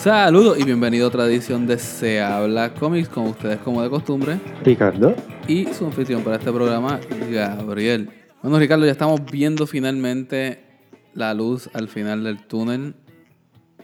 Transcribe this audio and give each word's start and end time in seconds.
Saludos 0.00 0.58
y 0.58 0.64
bienvenido 0.64 1.04
a 1.04 1.08
otra 1.08 1.26
edición 1.26 1.66
de 1.66 1.78
Se 1.78 2.22
Habla 2.22 2.72
Comics 2.72 3.10
con 3.10 3.26
ustedes 3.26 3.58
como 3.58 3.82
de 3.82 3.90
costumbre. 3.90 4.40
Ricardo. 4.64 5.14
Y 5.46 5.66
su 5.74 5.84
anfitrión 5.84 6.24
para 6.24 6.36
este 6.36 6.50
programa, 6.50 6.98
Gabriel. 7.30 8.08
Bueno, 8.42 8.58
Ricardo, 8.58 8.86
ya 8.86 8.92
estamos 8.92 9.20
viendo 9.30 9.66
finalmente 9.66 10.64
la 11.12 11.34
luz 11.34 11.68
al 11.74 11.88
final 11.88 12.24
del 12.24 12.46
túnel. 12.46 12.94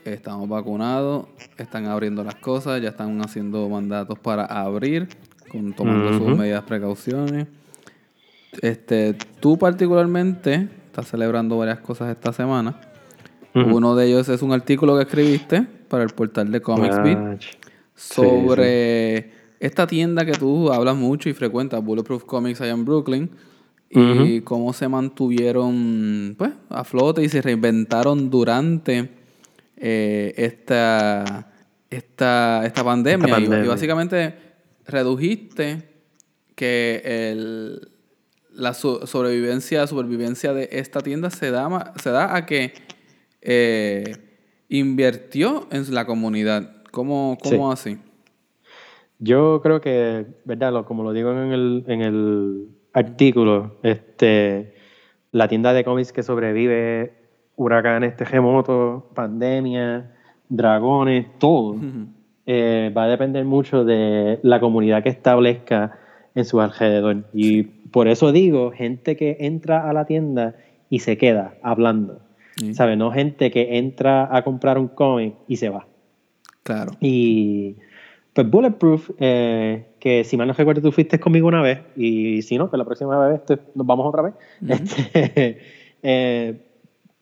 Estamos 0.06 0.48
vacunados, 0.48 1.26
están 1.58 1.84
abriendo 1.84 2.24
las 2.24 2.36
cosas, 2.36 2.80
ya 2.80 2.88
están 2.88 3.20
haciendo 3.20 3.68
mandatos 3.68 4.18
para 4.18 4.46
abrir, 4.46 5.08
con, 5.52 5.74
tomando 5.74 6.16
sus 6.16 6.34
medidas 6.34 6.62
precauciones. 6.62 7.46
Este, 8.62 9.12
tú 9.40 9.58
particularmente 9.58 10.70
estás 10.86 11.08
celebrando 11.08 11.58
varias 11.58 11.80
cosas 11.80 12.08
esta 12.08 12.32
semana. 12.32 12.80
Uno 13.52 13.94
de 13.94 14.06
ellos 14.06 14.30
es 14.30 14.40
un 14.40 14.52
artículo 14.52 14.96
que 14.96 15.02
escribiste 15.02 15.75
para 15.86 16.04
el 16.04 16.10
portal 16.10 16.50
de 16.50 16.60
Comics 16.60 17.02
Beat 17.02 17.40
sobre 17.94 19.30
esta 19.60 19.86
tienda 19.86 20.24
que 20.24 20.32
tú 20.32 20.70
hablas 20.72 20.96
mucho 20.96 21.28
y 21.28 21.32
frecuentas, 21.32 21.82
Bulletproof 21.82 22.24
Comics 22.24 22.60
allá 22.60 22.72
en 22.72 22.84
Brooklyn, 22.84 23.30
y 23.88 24.40
cómo 24.42 24.72
se 24.72 24.88
mantuvieron 24.88 26.34
pues, 26.36 26.52
a 26.68 26.84
flote 26.84 27.22
y 27.22 27.28
se 27.28 27.40
reinventaron 27.40 28.30
durante 28.30 29.10
eh, 29.76 30.34
esta, 30.36 31.52
esta, 31.88 32.66
esta, 32.66 32.84
pandemia. 32.84 33.38
Y, 33.38 33.66
básicamente 33.66 34.34
redujiste 34.86 35.88
que 36.54 37.02
el, 37.04 37.88
la 38.52 38.74
sobrevivencia, 38.74 39.86
supervivencia 39.86 40.52
de 40.52 40.68
esta 40.72 41.00
tienda 41.00 41.30
se 41.30 41.50
da, 41.50 41.94
se 42.02 42.10
da 42.10 42.34
a 42.34 42.44
que 42.44 42.74
eh, 43.40 44.16
invirtió 44.68 45.66
en 45.70 45.94
la 45.94 46.06
comunidad. 46.06 46.82
¿Cómo, 46.90 47.36
cómo 47.42 47.70
así? 47.70 47.98
Yo 49.18 49.60
creo 49.62 49.80
que, 49.80 50.26
¿verdad? 50.44 50.84
como 50.84 51.02
lo 51.02 51.12
digo 51.12 51.32
en 51.32 51.52
el, 51.52 51.84
en 51.86 52.02
el 52.02 52.68
artículo, 52.92 53.76
este, 53.82 54.74
la 55.32 55.48
tienda 55.48 55.72
de 55.72 55.84
cómics 55.84 56.12
que 56.12 56.22
sobrevive 56.22 57.14
huracanes, 57.56 58.16
terremotos, 58.16 59.04
pandemia, 59.14 60.12
dragones, 60.48 61.26
todo, 61.38 61.76
eh, 62.46 62.92
va 62.96 63.04
a 63.04 63.08
depender 63.08 63.44
mucho 63.44 63.84
de 63.84 64.38
la 64.42 64.60
comunidad 64.60 65.02
que 65.02 65.08
establezca 65.08 65.98
en 66.34 66.44
su 66.44 66.60
alrededor. 66.60 67.24
Y 67.32 67.62
por 67.62 68.08
eso 68.08 68.32
digo, 68.32 68.70
gente 68.70 69.16
que 69.16 69.38
entra 69.40 69.88
a 69.88 69.92
la 69.92 70.04
tienda 70.04 70.54
y 70.90 71.00
se 71.00 71.16
queda 71.16 71.54
hablando. 71.62 72.20
¿Sabes? 72.72 72.96
No 72.96 73.10
gente 73.10 73.50
que 73.50 73.76
entra 73.76 74.34
a 74.34 74.42
comprar 74.42 74.78
un 74.78 74.88
cómic 74.88 75.34
y 75.46 75.56
se 75.56 75.68
va. 75.68 75.86
Claro. 76.62 76.92
Y 77.00 77.76
pues 78.32 78.50
Bulletproof, 78.50 79.10
eh, 79.18 79.86
que 79.98 80.24
si 80.24 80.36
mal 80.36 80.46
no 80.46 80.52
recuerdo 80.52 80.82
tú 80.82 80.92
fuiste 80.92 81.18
conmigo 81.18 81.48
una 81.48 81.62
vez, 81.62 81.80
y 81.96 82.42
si 82.42 82.58
no, 82.58 82.68
pues 82.68 82.78
la 82.78 82.84
próxima 82.84 83.28
vez 83.28 83.40
nos 83.74 83.86
vamos 83.86 84.06
otra 84.06 84.22
vez. 84.22 84.34
Este, 84.68 85.58
eh, 86.02 86.60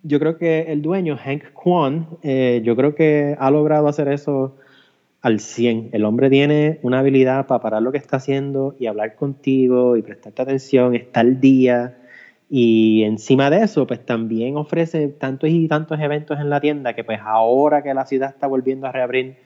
yo 0.03 0.19
creo 0.19 0.39
que 0.39 0.73
el 0.73 0.83
dueño, 0.83 1.17
Hank 1.17 1.53
Kwan, 1.53 2.09
eh, 2.23 2.63
yo 2.65 2.75
creo 2.77 2.95
que 2.95 3.37
ha 3.39 3.51
logrado 3.51 3.89
hacer 3.89 4.09
eso 4.09 4.57
al 5.23 5.41
100. 5.41 5.91
El 5.93 6.05
hombre 6.05 6.31
tiene 6.31 6.79
una 6.83 6.99
habilidad 6.99 7.47
para 7.47 7.63
parar 7.63 7.83
lo 7.83 7.93
que 7.93 7.99
está 7.99 8.19
haciendo 8.19 8.75
y 8.79 8.87
hablar 8.87 9.15
contigo 9.15 9.97
y 9.97 10.03
prestarte 10.03 10.43
atención, 10.43 10.95
estar 10.95 11.25
al 11.25 11.41
día. 11.41 11.97
Y 12.51 13.03
encima 13.05 13.51
de 13.51 13.63
eso, 13.63 13.87
pues 13.87 14.05
también 14.05 14.57
ofrece 14.57 15.09
tantos 15.09 15.51
y 15.51 15.67
tantos 15.67 15.99
eventos 15.99 16.39
en 16.39 16.51
la 16.51 16.61
tienda 16.61 16.95
que 16.95 17.03
pues 17.03 17.21
ahora 17.23 17.83
que 17.83 17.95
la 17.95 18.07
ciudad 18.07 18.31
está 18.31 18.47
volviendo 18.47 18.87
a 18.87 18.93
reabrir, 18.93 19.37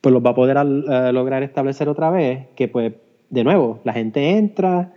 pues 0.00 0.12
los 0.12 0.24
va 0.24 0.30
a 0.30 0.34
poder 0.34 0.56
eh, 0.56 1.12
lograr 1.12 1.42
establecer 1.42 1.88
otra 1.88 2.10
vez, 2.10 2.46
que 2.54 2.68
pues 2.68 2.92
de 3.30 3.44
nuevo, 3.44 3.80
la 3.84 3.92
gente 3.92 4.38
entra, 4.38 4.92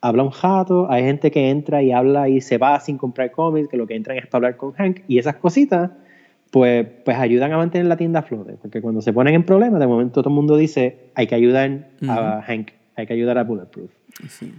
habla 0.00 0.22
un 0.22 0.30
jato, 0.30 0.90
hay 0.90 1.02
gente 1.04 1.30
que 1.30 1.50
entra 1.50 1.82
y 1.82 1.92
habla 1.92 2.28
y 2.28 2.40
se 2.40 2.58
va 2.58 2.80
sin 2.80 2.98
comprar 2.98 3.30
cómics, 3.30 3.68
que 3.68 3.76
lo 3.76 3.86
que 3.86 3.94
entran 3.94 4.16
es 4.16 4.26
para 4.26 4.46
hablar 4.46 4.56
con 4.56 4.72
Hank, 4.72 5.00
y 5.08 5.18
esas 5.18 5.36
cositas, 5.36 5.90
pues, 6.50 6.86
pues 7.04 7.16
ayudan 7.18 7.52
a 7.52 7.58
mantener 7.58 7.86
la 7.86 7.96
tienda 7.96 8.20
a 8.20 8.22
flote, 8.22 8.54
porque 8.60 8.80
cuando 8.80 9.00
se 9.02 9.12
ponen 9.12 9.34
en 9.34 9.44
problemas, 9.44 9.80
de 9.80 9.86
momento 9.86 10.22
todo 10.22 10.30
el 10.30 10.36
mundo 10.36 10.56
dice, 10.56 11.10
hay 11.14 11.26
que 11.26 11.34
ayudar 11.34 11.88
a 12.08 12.42
Hank, 12.42 12.70
hay 12.96 13.06
que 13.06 13.12
ayudar 13.12 13.38
a 13.38 13.44
Bulletproof. 13.44 13.90
Sí. 14.28 14.52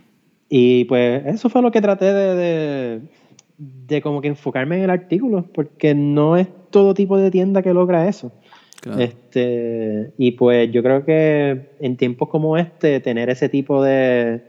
Y 0.50 0.86
pues 0.86 1.26
eso 1.26 1.50
fue 1.50 1.62
lo 1.62 1.72
que 1.72 1.82
traté 1.82 2.14
de, 2.14 3.02
de, 3.58 4.02
como 4.02 4.22
que 4.22 4.28
enfocarme 4.28 4.78
en 4.78 4.84
el 4.84 4.90
artículo, 4.90 5.46
porque 5.54 5.96
no 5.96 6.38
es 6.38 6.48
todo 6.70 6.94
tipo 6.94 7.18
de 7.18 7.32
tienda 7.32 7.62
que 7.62 7.74
logra 7.74 8.08
eso. 8.08 8.32
Este, 9.00 10.12
y 10.16 10.32
pues 10.32 10.72
yo 10.72 10.84
creo 10.84 11.04
que 11.06 11.72
en 11.80 11.98
tiempos 11.98 12.30
como 12.30 12.56
este, 12.56 13.00
tener 13.00 13.32
ese 13.32 13.50
tipo 13.50 13.84
de, 13.84 14.44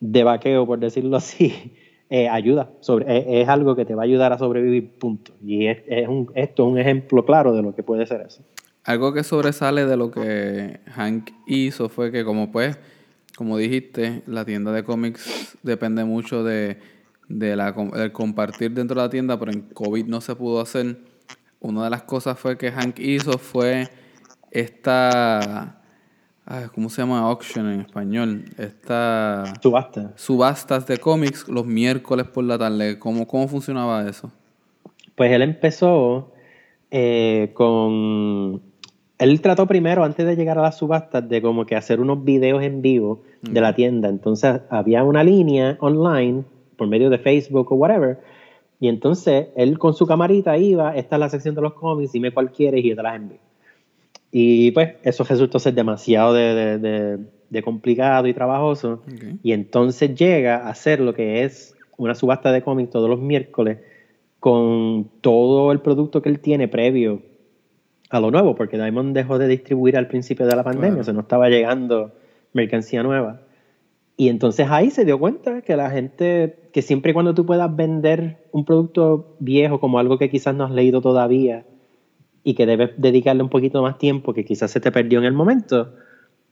de 0.00 0.22
vaqueo, 0.22 0.66
por 0.66 0.78
decirlo 0.78 1.16
así, 1.16 1.72
eh, 2.10 2.28
ayuda. 2.28 2.70
Sobre, 2.80 3.40
es, 3.40 3.48
algo 3.48 3.74
que 3.76 3.86
te 3.86 3.94
va 3.94 4.02
a 4.02 4.04
ayudar 4.04 4.34
a 4.34 4.38
sobrevivir, 4.38 4.90
punto. 4.98 5.32
Y 5.42 5.68
es, 5.68 5.78
es 5.86 6.08
un, 6.08 6.30
esto 6.34 6.66
es 6.66 6.72
un 6.72 6.78
ejemplo 6.78 7.24
claro 7.24 7.54
de 7.54 7.62
lo 7.62 7.74
que 7.74 7.82
puede 7.82 8.04
ser 8.04 8.20
eso. 8.20 8.42
Algo 8.84 9.12
que 9.12 9.24
sobresale 9.24 9.86
de 9.86 9.96
lo 9.96 10.10
que 10.10 10.80
Hank 10.86 11.30
hizo 11.46 11.88
fue 11.88 12.10
que 12.10 12.24
como 12.24 12.50
pues 12.50 12.78
como 13.40 13.56
dijiste, 13.56 14.22
la 14.26 14.44
tienda 14.44 14.70
de 14.70 14.84
cómics 14.84 15.56
depende 15.62 16.04
mucho 16.04 16.44
de, 16.44 16.76
la, 17.26 17.72
del 17.72 18.12
compartir 18.12 18.72
dentro 18.72 18.96
de 18.96 19.06
la 19.06 19.08
tienda, 19.08 19.38
pero 19.38 19.50
en 19.50 19.62
COVID 19.62 20.04
no 20.04 20.20
se 20.20 20.36
pudo 20.36 20.60
hacer. 20.60 20.98
Una 21.58 21.84
de 21.84 21.88
las 21.88 22.02
cosas 22.02 22.38
fue 22.38 22.58
que 22.58 22.70
Hank 22.70 22.98
hizo 22.98 23.38
fue 23.38 23.88
esta, 24.50 25.80
¿cómo 26.74 26.90
se 26.90 27.00
llama? 27.00 27.20
Auction 27.20 27.66
en 27.72 27.80
español. 27.80 28.44
Esta... 28.58 29.54
Subasta. 29.62 30.12
Subastas 30.16 30.86
de 30.86 30.98
cómics 30.98 31.48
los 31.48 31.64
miércoles 31.64 32.26
por 32.26 32.44
la 32.44 32.58
tarde. 32.58 32.98
¿Cómo, 32.98 33.26
cómo 33.26 33.48
funcionaba 33.48 34.06
eso? 34.06 34.30
Pues 35.14 35.32
él 35.32 35.40
empezó 35.40 36.34
eh, 36.90 37.52
con 37.54 38.60
él 39.20 39.42
trató 39.42 39.66
primero, 39.66 40.02
antes 40.02 40.26
de 40.26 40.34
llegar 40.34 40.58
a 40.58 40.62
las 40.62 40.78
subastas, 40.78 41.28
de 41.28 41.42
como 41.42 41.66
que 41.66 41.76
hacer 41.76 42.00
unos 42.00 42.24
videos 42.24 42.62
en 42.62 42.80
vivo 42.80 43.20
de 43.42 43.60
la 43.60 43.74
tienda. 43.74 44.08
Entonces 44.08 44.62
había 44.70 45.04
una 45.04 45.22
línea 45.22 45.76
online 45.80 46.42
por 46.76 46.88
medio 46.88 47.10
de 47.10 47.18
Facebook 47.18 47.70
o 47.70 47.74
whatever. 47.74 48.18
Y 48.80 48.88
entonces 48.88 49.48
él 49.56 49.78
con 49.78 49.92
su 49.92 50.06
camarita 50.06 50.56
iba, 50.56 50.96
esta 50.96 51.16
es 51.16 51.20
la 51.20 51.28
sección 51.28 51.54
de 51.54 51.60
los 51.60 51.74
cómics, 51.74 52.12
dime 52.12 52.32
cuál 52.32 52.50
quieres 52.50 52.82
y 52.82 52.88
yo 52.88 52.96
te 52.96 53.02
las 53.02 53.16
envío. 53.16 53.38
Y 54.32 54.70
pues 54.70 54.94
eso 55.02 55.22
resultó 55.24 55.58
ser 55.58 55.74
demasiado 55.74 56.32
de, 56.32 57.18
complicado 57.62 58.26
y 58.26 58.32
trabajoso. 58.32 59.02
Y 59.42 59.52
entonces 59.52 60.14
llega 60.14 60.66
a 60.66 60.70
hacer 60.70 60.98
lo 60.98 61.12
que 61.12 61.44
es 61.44 61.76
una 61.98 62.14
subasta 62.14 62.52
de 62.52 62.62
cómics 62.62 62.90
todos 62.90 63.10
los 63.10 63.20
miércoles 63.20 63.80
con 64.38 65.10
todo 65.20 65.72
el 65.72 65.80
producto 65.80 66.22
que 66.22 66.30
él 66.30 66.40
tiene 66.40 66.68
previo 66.68 67.20
a 68.10 68.20
lo 68.20 68.30
nuevo, 68.30 68.54
porque 68.56 68.76
Diamond 68.76 69.14
dejó 69.14 69.38
de 69.38 69.46
distribuir 69.48 69.96
al 69.96 70.08
principio 70.08 70.46
de 70.46 70.56
la 70.56 70.64
pandemia, 70.64 71.00
o 71.00 71.04
sea, 71.04 71.14
no 71.14 71.20
estaba 71.20 71.48
llegando 71.48 72.12
mercancía 72.52 73.02
nueva. 73.02 73.42
Y 74.16 74.28
entonces 74.28 74.66
ahí 74.68 74.90
se 74.90 75.04
dio 75.04 75.18
cuenta 75.18 75.62
que 75.62 75.76
la 75.76 75.90
gente, 75.90 76.68
que 76.72 76.82
siempre 76.82 77.12
y 77.12 77.14
cuando 77.14 77.34
tú 77.34 77.46
puedas 77.46 77.74
vender 77.74 78.44
un 78.52 78.64
producto 78.64 79.36
viejo 79.38 79.80
como 79.80 79.98
algo 79.98 80.18
que 80.18 80.28
quizás 80.28 80.54
no 80.54 80.64
has 80.64 80.72
leído 80.72 81.00
todavía 81.00 81.64
y 82.42 82.54
que 82.54 82.66
debes 82.66 82.90
dedicarle 82.98 83.42
un 83.42 83.48
poquito 83.48 83.80
más 83.80 83.96
tiempo, 83.96 84.34
que 84.34 84.44
quizás 84.44 84.70
se 84.72 84.80
te 84.80 84.92
perdió 84.92 85.20
en 85.20 85.24
el 85.24 85.32
momento, 85.32 85.94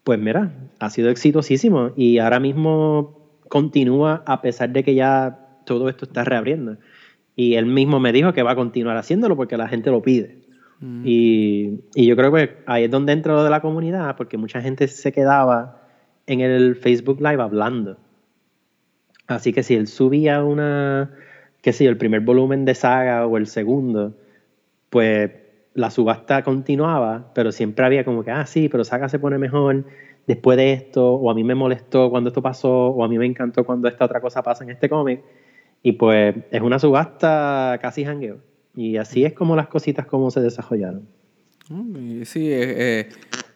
pues 0.05 0.19
mira, 0.19 0.53
ha 0.79 0.91
sido 0.91 1.11
exitosísimo 1.11 1.91
y 1.97 2.19
ahora 2.19 2.41
mismo 2.41 3.19
continúa 3.49 4.23
a 4.27 4.41
pesar 4.41 4.71
de 4.71 4.85
que 4.85 4.95
ya 4.95 5.61
todo 5.67 5.89
esto 5.89 6.05
está 6.05 6.25
reabriendo. 6.25 6.77
Y 7.37 7.55
él 7.55 7.67
mismo 7.67 8.01
me 8.01 8.13
dijo 8.13 8.33
que 8.33 8.43
va 8.43 8.53
a 8.53 8.57
continuar 8.57 8.97
haciéndolo 8.97 9.37
porque 9.37 9.57
la 9.57 9.69
gente 9.69 9.91
lo 9.91 10.01
pide. 10.01 10.48
Mm. 10.81 11.03
Y, 11.05 12.07
yo 12.07 12.17
creo 12.17 12.33
que 12.33 12.59
ahí 12.67 12.85
es 12.85 12.91
donde 12.91 13.13
entra 13.13 13.35
lo 13.35 13.45
de 13.45 13.51
la 13.51 13.61
comunidad, 13.61 14.17
porque 14.17 14.37
mucha 14.37 14.61
gente 14.61 14.89
se 14.89 15.13
quedaba 15.13 15.83
en 16.27 16.41
el 16.41 16.77
Facebook 16.77 17.21
Live 17.21 17.43
hablando. 17.43 17.97
Así 19.27 19.53
que 19.53 19.63
si 19.63 19.75
él 19.75 19.87
subía 19.87 20.43
una, 20.43 21.11
qué 21.63 21.73
sé 21.73 21.87
el 21.87 21.99
primer 21.99 22.21
volumen 22.21 22.65
de 22.65 22.75
saga 22.75 23.27
o 23.27 23.37
el 23.37 23.47
segundo, 23.47 24.15
pues 24.91 25.31
la 25.75 25.91
subasta 25.91 26.43
continuaba, 26.43 27.31
pero 27.35 27.53
siempre 27.53 27.85
había 27.85 28.05
como 28.05 28.25
que, 28.25 28.31
ah, 28.31 28.47
sí, 28.47 28.69
pero 28.69 28.85
saga 28.85 29.09
se 29.09 29.19
pone 29.19 29.39
mejor 29.39 29.85
después 30.27 30.57
de 30.57 30.73
esto, 30.73 31.15
o 31.15 31.31
a 31.31 31.35
mí 31.35 31.45
me 31.45 31.55
molestó 31.55 32.11
cuando 32.11 32.29
esto 32.29 32.43
pasó, 32.43 32.89
o 32.89 33.05
a 33.05 33.09
mí 33.09 33.19
me 33.19 33.27
encantó 33.27 33.65
cuando 33.65 33.89
esta 33.89 34.05
otra 34.05 34.21
cosa 34.21 34.43
pasa 34.43 34.65
en 34.65 34.71
este 34.71 34.89
cómic. 34.89 35.23
Y 35.83 35.93
pues 35.93 36.35
es 36.51 36.61
una 36.61 36.79
subasta 36.79 37.79
casi 37.81 38.05
jangueo. 38.05 38.39
Y 38.79 38.97
así 38.97 39.25
es 39.25 39.33
como 39.33 39.57
las 39.57 39.67
cositas 39.67 40.07
como 40.07 40.31
se 40.31 40.41
desarrollaron. 40.41 41.09
Sí, 42.23 42.49
eh, 42.49 42.75
eh, 42.79 43.09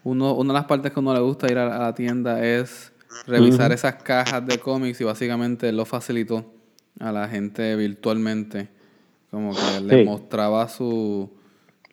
uno, 0.03 0.35
una 0.35 0.53
de 0.53 0.59
las 0.59 0.67
partes 0.67 0.91
que 0.91 0.99
uno 0.99 1.15
le 1.15 1.21
gusta 1.21 1.47
ir 1.49 1.59
a, 1.59 1.79
la 1.79 1.95
tienda 1.95 2.45
es 2.45 2.93
revisar 3.29 3.71
esas 3.71 4.03
cajas 4.03 4.45
de 4.45 4.59
cómics 4.59 5.01
y 5.01 5.05
básicamente 5.05 5.71
lo 5.71 5.85
facilitó 5.85 6.53
a 6.99 7.13
la 7.13 7.29
gente 7.29 7.77
virtualmente. 7.77 8.69
Como 9.31 9.53
que 9.53 9.81
le 9.81 10.05
mostraba 10.05 10.69
su, 10.69 11.31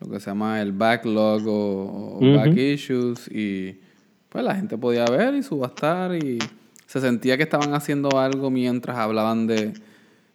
lo 0.00 0.10
que 0.10 0.18
se 0.18 0.28
llama 0.28 0.60
el 0.60 0.72
backlog 0.72 1.46
o, 1.46 2.18
o 2.18 2.34
back 2.34 2.56
issues 2.56 3.28
y 3.28 3.78
pues 4.28 4.42
la 4.42 4.56
gente 4.56 4.76
podía 4.76 5.04
ver 5.04 5.36
y 5.36 5.44
subastar 5.44 6.16
y 6.16 6.40
se 6.84 7.00
sentía 7.00 7.36
que 7.36 7.44
estaban 7.44 7.74
haciendo 7.74 8.18
algo 8.18 8.50
mientras 8.50 8.98
hablaban 8.98 9.46
de, 9.46 9.72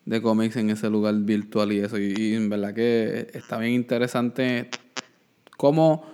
de 0.06 0.22
cómics 0.22 0.56
en 0.56 0.70
ese 0.70 0.90
lugar 0.90 1.16
virtual 1.16 1.72
y 1.72 1.80
eso. 1.80 1.98
Y, 1.98 2.36
en 2.36 2.50
verdad 2.50 2.74
que 2.74 3.28
está 3.34 3.58
bien 3.58 3.74
interesante 3.74 4.70
cómo 5.58 6.06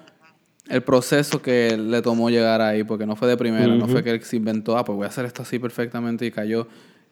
el 0.68 0.82
proceso 0.84 1.42
que 1.42 1.78
le 1.78 2.02
tomó 2.02 2.30
llegar 2.30 2.62
ahí, 2.62 2.84
porque 2.84 3.06
no 3.06 3.16
fue 3.16 3.28
de 3.28 3.38
primera, 3.38 3.68
no 3.68 3.88
fue 3.88 4.04
que 4.04 4.12
él 4.12 4.24
se 4.24 4.38
inventó, 4.38 4.78
ah, 4.78 4.86
pues 4.86 4.96
voy 4.96 5.06
a 5.06 5.10
hacer 5.10 5.26
esto 5.26 5.42
así 5.42 5.60
perfectamente 5.60 6.26
y 6.26 6.32
cayó. 6.32 6.68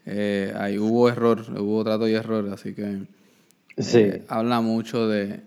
Eh, 0.05 0.53
ahí 0.57 0.79
hubo 0.79 1.09
error, 1.09 1.45
hubo 1.59 1.83
trato 1.83 2.07
y 2.07 2.13
error, 2.13 2.49
así 2.53 2.73
que 2.73 3.01
eh, 3.77 4.23
habla 4.29 4.61
mucho 4.61 5.07
de, 5.07 5.41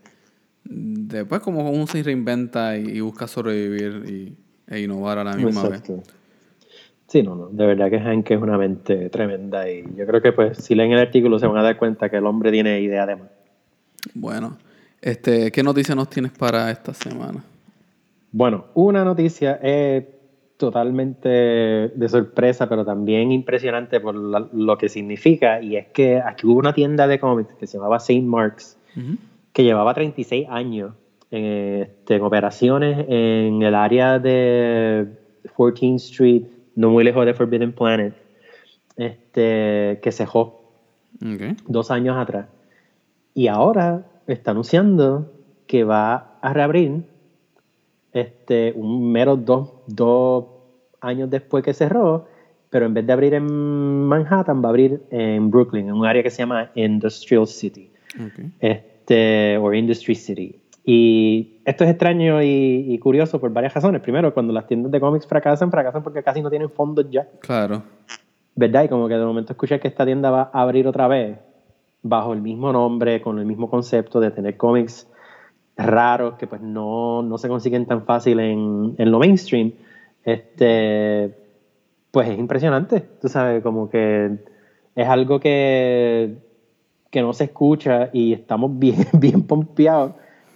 de 0.64 1.24
pues 1.24 1.40
como 1.40 1.70
uno 1.70 1.86
se 1.86 2.02
reinventa 2.02 2.76
y, 2.76 3.00
busca 3.00 3.26
sobrevivir 3.26 4.04
y, 4.06 4.36
e 4.72 4.80
innovar 4.80 5.18
a 5.18 5.24
la 5.24 5.34
misma 5.34 5.68
vez. 5.68 5.82
Sí, 7.12 7.22
no, 7.22 7.34
no, 7.34 7.48
de 7.48 7.66
verdad 7.66 7.90
que 7.90 8.00
Hank 8.00 8.30
es 8.30 8.40
una 8.40 8.56
mente 8.56 9.10
tremenda 9.10 9.68
y 9.68 9.84
yo 9.98 10.06
creo 10.06 10.22
que 10.22 10.32
pues 10.32 10.56
si 10.56 10.74
leen 10.74 10.92
el 10.92 10.98
artículo 10.98 11.38
se 11.38 11.46
van 11.46 11.58
a 11.58 11.62
dar 11.62 11.76
cuenta 11.76 12.08
que 12.08 12.16
el 12.16 12.24
hombre 12.24 12.50
tiene 12.50 12.80
idea 12.80 13.04
de 13.04 13.16
más. 13.16 13.28
Bueno, 14.14 14.56
este, 15.02 15.52
¿qué 15.52 15.62
noticia 15.62 15.94
nos 15.94 16.08
tienes 16.08 16.32
para 16.32 16.70
esta 16.70 16.94
semana? 16.94 17.44
Bueno, 18.30 18.64
una 18.72 19.04
noticia 19.04 19.60
es 19.62 20.04
totalmente 20.56 21.28
de 21.28 22.08
sorpresa, 22.08 22.66
pero 22.66 22.82
también 22.82 23.30
impresionante 23.30 24.00
por 24.00 24.14
lo 24.14 24.78
que 24.78 24.88
significa, 24.88 25.60
y 25.60 25.76
es 25.76 25.88
que 25.88 26.18
aquí 26.18 26.46
hubo 26.46 26.60
una 26.60 26.72
tienda 26.72 27.06
de 27.06 27.20
cómics 27.20 27.52
que 27.60 27.66
se 27.66 27.76
llamaba 27.76 27.98
St. 27.98 28.22
Mark's, 28.22 28.78
que 29.52 29.64
llevaba 29.64 29.92
36 29.92 30.46
años 30.48 30.94
en, 31.30 31.82
este, 31.82 32.14
en 32.14 32.22
operaciones 32.22 33.04
en 33.06 33.62
el 33.62 33.74
área 33.74 34.18
de 34.18 35.08
14th 35.54 35.96
Street 35.96 36.61
no 36.74 36.90
muy 36.90 37.04
lejos 37.04 37.26
de 37.26 37.34
Forbidden 37.34 37.72
Planet, 37.72 38.14
este, 38.96 40.00
que 40.02 40.12
cejó 40.12 40.62
dos 41.66 41.90
años 41.90 42.16
atrás. 42.16 42.46
Y 43.34 43.46
ahora 43.46 44.06
está 44.26 44.50
anunciando 44.50 45.32
que 45.66 45.84
va 45.84 46.38
a 46.40 46.52
reabrir 46.52 47.04
este, 48.12 48.72
un 48.76 49.10
mero 49.10 49.36
dos, 49.36 49.70
dos 49.86 50.46
años 51.00 51.30
después 51.30 51.64
que 51.64 51.72
cerró, 51.72 52.28
pero 52.70 52.86
en 52.86 52.94
vez 52.94 53.06
de 53.06 53.12
abrir 53.12 53.34
en 53.34 54.06
Manhattan, 54.06 54.62
va 54.62 54.66
a 54.66 54.70
abrir 54.70 55.02
en 55.10 55.50
Brooklyn, 55.50 55.88
en 55.88 55.94
un 55.94 56.06
área 56.06 56.22
que 56.22 56.30
se 56.30 56.38
llama 56.38 56.70
Industrial 56.74 57.46
City, 57.46 57.90
este, 58.60 59.58
o 59.58 59.72
Industry 59.72 60.14
City. 60.14 60.61
Y 60.84 61.60
esto 61.64 61.84
es 61.84 61.90
extraño 61.90 62.42
y, 62.42 62.98
curioso 62.98 63.40
por 63.40 63.52
varias 63.52 63.74
razones. 63.74 64.02
Primero, 64.02 64.34
cuando 64.34 64.52
las 64.52 64.66
tiendas 64.66 64.90
de 64.90 65.00
cómics 65.00 65.26
fracasan, 65.26 65.70
fracasan 65.70 66.02
porque 66.02 66.22
casi 66.22 66.42
no 66.42 66.50
tienen 66.50 66.70
fondos 66.70 67.06
ya. 67.10 67.28
Claro. 67.40 67.82
¿Verdad? 68.54 68.84
Y 68.84 68.88
como 68.88 69.08
que 69.08 69.14
de 69.14 69.24
momento 69.24 69.52
escuchas 69.52 69.80
que 69.80 69.88
esta 69.88 70.04
tienda 70.04 70.30
va 70.30 70.50
a 70.52 70.62
abrir 70.62 70.86
otra 70.88 71.06
vez 71.08 71.38
bajo 72.02 72.32
el 72.32 72.42
mismo 72.42 72.72
nombre, 72.72 73.22
con 73.22 73.38
el 73.38 73.46
mismo 73.46 73.70
concepto 73.70 74.18
de 74.20 74.32
tener 74.32 74.56
cómics 74.56 75.08
raros 75.76 76.34
que 76.34 76.46
pues 76.46 76.60
no, 76.60 77.22
no 77.22 77.38
se 77.38 77.48
consiguen 77.48 77.86
tan 77.86 78.04
fácil 78.04 78.40
en, 78.40 78.94
en, 78.98 79.10
lo 79.10 79.18
mainstream, 79.18 79.72
este, 80.24 81.34
pues 82.10 82.28
es 82.28 82.38
impresionante. 82.38 83.00
Tú 83.20 83.28
sabes, 83.28 83.62
como 83.62 83.88
que 83.88 84.38
es 84.94 85.08
algo 85.08 85.40
que, 85.40 86.36
que 87.10 87.22
no 87.22 87.32
se 87.32 87.44
escucha 87.44 88.10
y 88.12 88.32
estamos 88.32 88.78
bien, 88.78 89.06
bien 89.12 89.46
pompeados 89.46 90.12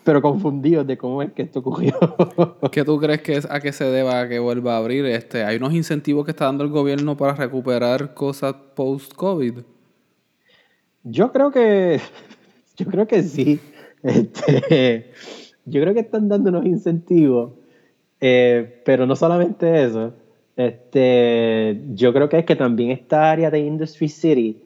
pero 0.06 0.22
confundidos 0.22 0.86
de 0.86 0.96
cómo 0.96 1.20
es 1.20 1.32
que 1.32 1.42
esto 1.42 1.58
ocurrió. 1.58 1.92
¿Qué 2.70 2.84
tú 2.84 2.96
crees 3.00 3.22
que 3.22 3.38
es 3.38 3.50
a 3.50 3.58
qué 3.58 3.72
se 3.72 3.86
deba 3.86 4.28
que 4.28 4.38
vuelva 4.38 4.74
a 4.74 4.76
abrir? 4.78 5.04
Este, 5.04 5.42
¿Hay 5.42 5.56
unos 5.56 5.74
incentivos 5.74 6.24
que 6.24 6.30
está 6.30 6.44
dando 6.44 6.62
el 6.62 6.70
gobierno 6.70 7.16
para 7.16 7.34
recuperar 7.34 8.14
cosas 8.14 8.54
post-COVID? 8.76 9.64
Yo 11.02 11.32
creo 11.32 11.50
que, 11.50 11.98
yo 12.76 12.86
creo 12.86 13.08
que 13.08 13.24
sí. 13.24 13.58
Este, 14.04 15.10
yo 15.64 15.82
creo 15.82 15.92
que 15.92 16.00
están 16.00 16.28
dando 16.28 16.50
unos 16.50 16.66
incentivos, 16.66 17.54
eh, 18.20 18.80
pero 18.84 19.06
no 19.06 19.16
solamente 19.16 19.82
eso. 19.82 20.14
Este, 20.54 21.82
yo 21.94 22.12
creo 22.12 22.28
que 22.28 22.38
es 22.38 22.44
que 22.44 22.54
también 22.54 22.92
esta 22.92 23.28
área 23.28 23.50
de 23.50 23.58
Industry 23.58 24.08
City, 24.08 24.62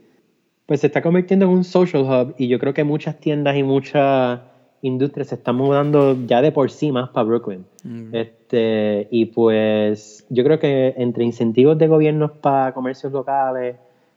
pues 0.66 0.80
se 0.80 0.88
está 0.88 1.00
convirtiendo 1.00 1.46
en 1.46 1.52
un 1.52 1.64
social 1.64 2.02
hub 2.02 2.34
y 2.36 2.46
yo 2.46 2.58
creo 2.58 2.74
que 2.74 2.84
muchas 2.84 3.18
tiendas 3.18 3.56
y 3.56 3.62
muchas 3.62 4.49
industria 4.82 5.24
se 5.24 5.34
está 5.34 5.52
mudando 5.52 6.16
ya 6.26 6.42
de 6.42 6.52
por 6.52 6.70
sí 6.70 6.92
más 6.92 7.10
para 7.10 7.24
Brooklyn. 7.24 7.64
este, 8.12 9.08
y 9.10 9.26
pues 9.26 10.26
yo 10.30 10.44
creo 10.44 10.58
que 10.58 10.94
entre 10.96 11.24
incentivos 11.24 11.78
de 11.78 11.86
gobiernos 11.86 12.32
para 12.32 12.72
comercios 12.72 13.12
locales, 13.12 13.76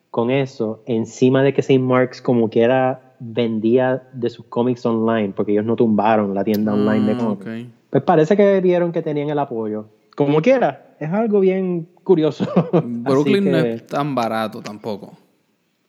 con 0.10 0.30
eso, 0.30 0.84
encima 0.86 1.42
de 1.42 1.54
que 1.54 1.62
St. 1.62 1.80
Mark's 1.80 2.22
como 2.22 2.50
quiera 2.50 3.16
vendía 3.20 4.04
de 4.14 4.30
sus 4.30 4.46
cómics 4.46 4.86
online, 4.86 5.34
porque 5.36 5.54
ellos 5.54 5.66
no 5.66 5.76
tumbaron 5.76 6.36
la 6.36 6.44
tienda 6.44 6.74
online 6.74 7.14
de 7.14 7.18
cómics. 7.18 7.68
Pues 7.90 8.04
parece 8.04 8.38
que 8.38 8.62
vieron 8.62 8.92
que 8.92 9.02
tenían 9.02 9.30
el 9.30 9.40
apoyo. 9.40 9.86
Como 10.16 10.42
quiera, 10.42 10.96
es 11.00 11.10
algo 11.12 11.40
bien 11.40 11.88
curioso. 12.04 12.46
Brooklyn 12.84 13.52
no 13.52 13.58
es 13.58 13.88
tan 13.88 14.14
barato 14.14 14.62
tampoco. 14.62 15.14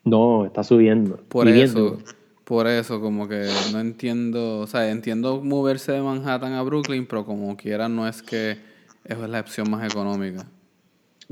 No, 0.03 0.45
está 0.45 0.63
subiendo. 0.63 1.19
Por 1.27 1.47
eso. 1.47 1.97
Por 2.45 2.67
eso, 2.67 3.01
como 3.01 3.27
que 3.27 3.49
no 3.73 3.79
entiendo, 3.79 4.59
o 4.59 4.67
sea, 4.67 4.89
entiendo 4.89 5.41
moverse 5.41 5.91
de 5.91 6.01
Manhattan 6.01 6.53
a 6.53 6.61
Brooklyn, 6.61 7.07
pero 7.07 7.25
como 7.25 7.57
quiera 7.57 7.89
no 7.89 8.07
es 8.07 8.21
que 8.21 8.57
es 9.03 9.17
la 9.17 9.39
opción 9.39 9.69
más 9.69 9.91
económica. 9.91 10.45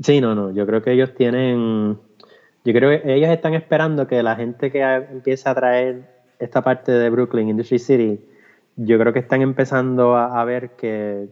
Sí, 0.02 0.20
no, 0.20 0.34
no, 0.34 0.50
yo 0.50 0.66
creo 0.66 0.82
que 0.82 0.90
ellos 0.90 1.14
tienen, 1.14 1.96
yo 2.64 2.72
creo 2.72 3.00
que 3.00 3.14
ellos 3.14 3.30
están 3.30 3.54
esperando 3.54 4.08
que 4.08 4.24
la 4.24 4.34
gente 4.34 4.72
que 4.72 4.82
empiece 4.82 5.48
a 5.48 5.54
traer 5.54 6.02
esta 6.40 6.62
parte 6.62 6.90
de 6.90 7.08
Brooklyn, 7.10 7.48
Industry 7.48 7.78
City, 7.78 8.20
yo 8.74 8.98
creo 8.98 9.12
que 9.12 9.20
están 9.20 9.40
empezando 9.40 10.16
a 10.16 10.44
ver 10.44 10.70
que 10.70 11.28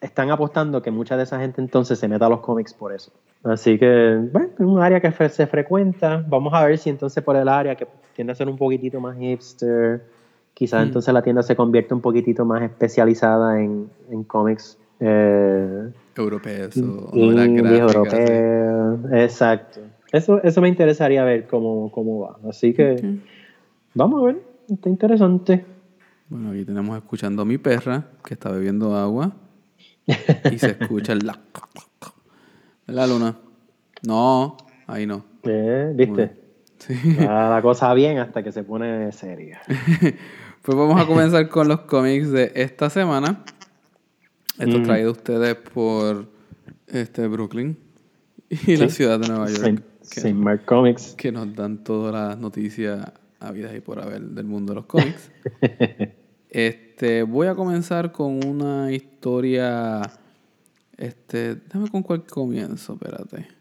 están 0.00 0.30
apostando 0.30 0.80
que 0.80 0.90
mucha 0.90 1.16
de 1.16 1.24
esa 1.24 1.38
gente 1.40 1.60
entonces 1.60 1.98
se 1.98 2.08
meta 2.08 2.26
a 2.26 2.28
los 2.30 2.40
cómics 2.40 2.72
por 2.72 2.94
eso. 2.94 3.12
Así 3.44 3.78
que, 3.78 4.18
bueno, 4.32 4.48
es 4.54 4.60
un 4.60 4.80
área 4.80 5.00
que 5.00 5.28
se 5.28 5.46
frecuenta. 5.46 6.24
Vamos 6.26 6.54
a 6.54 6.64
ver 6.64 6.78
si 6.78 6.90
entonces 6.90 7.22
por 7.22 7.36
el 7.36 7.48
área 7.48 7.74
que 7.74 7.86
tiende 8.18 8.32
a 8.32 8.34
ser 8.34 8.48
un 8.48 8.56
poquitito 8.56 9.00
más 9.00 9.16
hipster, 9.16 10.02
quizás 10.52 10.80
mm. 10.80 10.86
entonces 10.88 11.14
la 11.14 11.22
tienda 11.22 11.40
se 11.44 11.54
convierte 11.54 11.94
un 11.94 12.00
poquitito 12.00 12.44
más 12.44 12.62
especializada 12.62 13.62
en, 13.62 13.88
en 14.10 14.24
cómics 14.24 14.76
eh, 14.98 15.88
europeos 16.16 16.76
o 16.78 17.14
europeos. 17.14 18.98
Exacto. 19.12 19.82
Eso, 20.10 20.42
eso 20.42 20.60
me 20.60 20.68
interesaría 20.68 21.22
ver 21.22 21.46
cómo, 21.46 21.92
cómo 21.92 22.18
va. 22.18 22.38
Así 22.48 22.74
que, 22.74 23.20
vamos 23.94 24.20
a 24.20 24.26
ver. 24.26 24.42
Está 24.68 24.88
interesante. 24.88 25.64
Bueno, 26.28 26.50
aquí 26.50 26.64
tenemos 26.64 26.96
escuchando 26.96 27.42
a 27.42 27.44
mi 27.44 27.56
perra 27.56 28.08
que 28.24 28.34
está 28.34 28.50
bebiendo 28.50 28.96
agua 28.96 29.32
y 30.50 30.58
se 30.58 30.70
escucha 30.72 31.12
el 31.12 31.20
la. 31.20 31.38
la 32.88 33.06
luna? 33.06 33.36
No, 34.04 34.56
ahí 34.88 35.06
no. 35.06 35.24
Eh, 35.44 35.92
¿Viste? 35.94 36.47
Sí. 36.78 36.94
la 37.18 37.60
cosa 37.62 37.92
bien 37.94 38.18
hasta 38.18 38.42
que 38.42 38.52
se 38.52 38.62
pone 38.62 39.10
seria. 39.12 39.60
pues 40.62 40.78
vamos 40.78 41.00
a 41.00 41.06
comenzar 41.06 41.48
con 41.48 41.68
los 41.68 41.80
cómics 41.80 42.30
de 42.30 42.52
esta 42.54 42.90
semana. 42.90 43.44
Esto 44.58 44.78
mm. 44.78 44.82
traído 44.82 45.08
a 45.10 45.12
ustedes 45.12 45.54
por 45.54 46.28
este 46.86 47.26
Brooklyn 47.28 47.78
y 48.48 48.76
la 48.76 48.88
ciudad 48.88 49.20
de 49.20 49.28
Nueva 49.28 49.48
York. 49.48 49.82
Saint, 50.02 50.38
Mark 50.38 50.64
Comics. 50.64 51.14
Que 51.16 51.30
nos 51.30 51.54
dan 51.54 51.84
todas 51.84 52.12
las 52.14 52.38
noticias 52.38 53.12
habidas 53.40 53.74
y 53.76 53.80
por 53.80 54.00
haber 54.00 54.22
del 54.22 54.46
mundo 54.46 54.72
de 54.72 54.76
los 54.76 54.86
cómics. 54.86 55.30
Este, 56.50 57.24
voy 57.24 57.46
a 57.46 57.54
comenzar 57.54 58.10
con 58.10 58.42
una 58.42 58.90
historia. 58.90 60.00
Este, 60.96 61.56
déjame 61.56 61.90
con 61.90 62.02
cuál 62.02 62.24
comienzo, 62.24 62.94
espérate. 62.94 63.57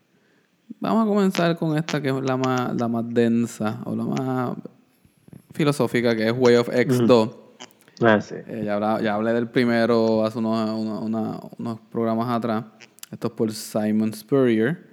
Vamos 0.80 1.06
a 1.06 1.08
comenzar 1.08 1.58
con 1.58 1.76
esta 1.78 2.02
que 2.02 2.10
es 2.10 2.22
la 2.22 2.38
más, 2.38 2.76
la 2.76 2.88
más 2.88 3.04
densa 3.10 3.82
o 3.86 3.96
la 3.96 4.04
más 4.04 4.58
filosófica, 5.54 6.16
que 6.16 6.28
es 6.28 6.34
Way 6.38 6.56
of 6.56 6.70
X2. 6.70 7.36
Ah, 8.02 8.22
sí. 8.22 8.36
Eh, 8.48 8.62
ya, 8.64 9.14
hablé 9.14 9.34
del 9.34 9.50
primero 9.50 10.24
hace 10.24 10.38
unos, 10.38 11.02
unos 11.58 11.80
programas 11.92 12.30
atrás. 12.30 12.66
Esto 13.12 13.28
es 13.28 13.34
por 13.34 13.52
Simon 13.52 14.14
Spurrier, 14.14 14.86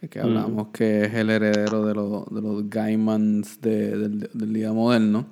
eh, 0.00 0.08
que 0.08 0.20
hablamos 0.20 0.68
que 0.68 1.04
es 1.04 1.14
el 1.14 1.28
heredero 1.28 1.84
de, 1.84 1.94
los, 1.94 2.26
de 2.34 2.40
los 2.40 2.70
Gaimans 2.70 3.60
del, 3.60 4.20
del 4.32 4.52
día 4.54 4.72
moderno. 4.72 5.26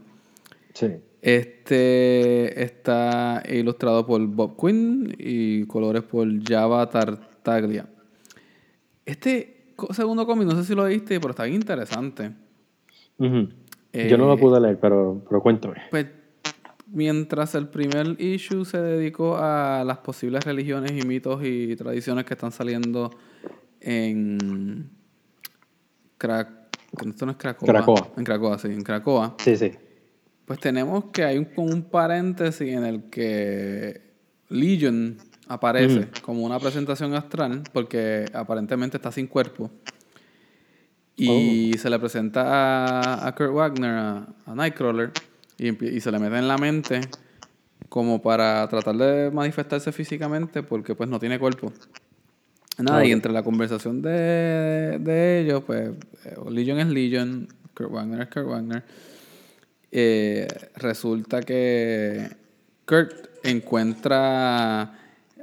Sí. 0.75 0.97
Este 1.23 2.62
está 2.62 3.42
ilustrado 3.49 4.07
por 4.07 4.25
Bob 4.26 4.57
Quinn 4.61 5.16
y 5.18 5.64
colores 5.64 6.02
por 6.02 6.28
Java 6.47 6.88
Tartaglia. 6.90 7.88
Este 9.07 9.57
segundo 9.90 10.26
cómic, 10.26 10.47
no 10.47 10.56
sé 10.56 10.64
si 10.64 10.75
lo 10.75 10.85
viste, 10.85 11.20
pero 11.20 11.30
está 11.30 11.44
bien 11.44 11.56
interesante. 11.56 12.32
Yo 13.18 14.18
no 14.18 14.26
lo 14.26 14.37
pude 14.37 14.61
leer, 14.61 14.78
pero, 14.80 15.23
pero 15.28 15.40
cuéntame. 15.42 15.76
Pues 15.90 16.06
mientras 16.87 17.54
el 17.54 17.68
primer 17.68 18.20
issue 18.20 18.64
se 18.64 18.80
dedicó 18.80 19.37
a 19.37 19.85
las 19.85 19.99
posibles 19.99 20.44
religiones 20.44 20.92
y 20.92 21.06
mitos 21.06 21.40
y 21.44 21.76
tradiciones 21.76 22.25
que 22.25 22.35
están 22.35 22.52
saliendo 22.52 23.11
en 23.80 24.90
Crac 26.16 26.58
esto 27.06 27.26
no 27.26 27.32
es 27.32 27.38
Cracoa. 27.38 27.68
Cracoa. 27.68 28.12
En 28.16 28.25
Cracoa, 28.25 28.58
sí, 28.58 28.68
en 28.68 28.82
Cracoa. 28.82 29.37
Sí, 29.38 29.56
sí. 29.56 29.73
Pues 30.44 30.58
tenemos 30.58 31.06
que 31.06 31.25
hay 31.25 31.38
un, 31.38 31.49
un 31.56 31.82
paréntesis 31.82 32.68
en 32.68 32.85
el 32.85 33.11
que 33.11 34.00
Legion 34.49 35.18
aparece 35.48 36.08
como 36.22 36.44
una 36.44 36.58
presentación 36.58 37.14
astral 37.14 37.62
porque 37.72 38.26
aparentemente 38.32 38.96
está 38.98 39.10
sin 39.10 39.26
cuerpo. 39.26 39.70
Y 41.16 41.72
se 41.78 41.90
le 41.90 41.98
presenta 41.98 42.42
a, 42.44 43.26
a 43.26 43.34
Kurt 43.34 43.52
Wagner, 43.52 43.90
a, 43.90 44.28
a 44.46 44.54
Nightcrawler, 44.54 45.10
y, 45.58 46.00
se 46.00 46.12
le 46.12 46.18
mete 46.20 46.38
en 46.38 46.46
la 46.46 46.56
mente 46.56 47.00
como 47.88 48.22
para 48.22 48.68
tratar 48.68 48.96
de 48.96 49.30
manifestarse 49.32 49.90
físicamente 49.90 50.62
porque 50.62 50.94
pues 50.94 51.08
no 51.08 51.18
tiene 51.18 51.38
cuerpo. 51.38 51.72
Nada, 52.78 53.04
y 53.04 53.10
entre 53.10 53.32
la 53.32 53.42
conversación 53.42 54.00
de, 54.00 54.98
de 55.00 55.40
ellos, 55.40 55.64
pues 55.66 55.90
eh, 56.24 56.36
Legion 56.48 56.78
es 56.78 56.86
Legion, 56.86 57.48
Kurt 57.74 57.90
Wagner 57.90 58.20
es 58.20 58.28
Kurt 58.28 58.46
Wagner. 58.46 58.84
Eh, 59.90 60.46
resulta 60.76 61.42
que 61.42 62.28
Kurt 62.86 63.28
encuentra 63.42 64.97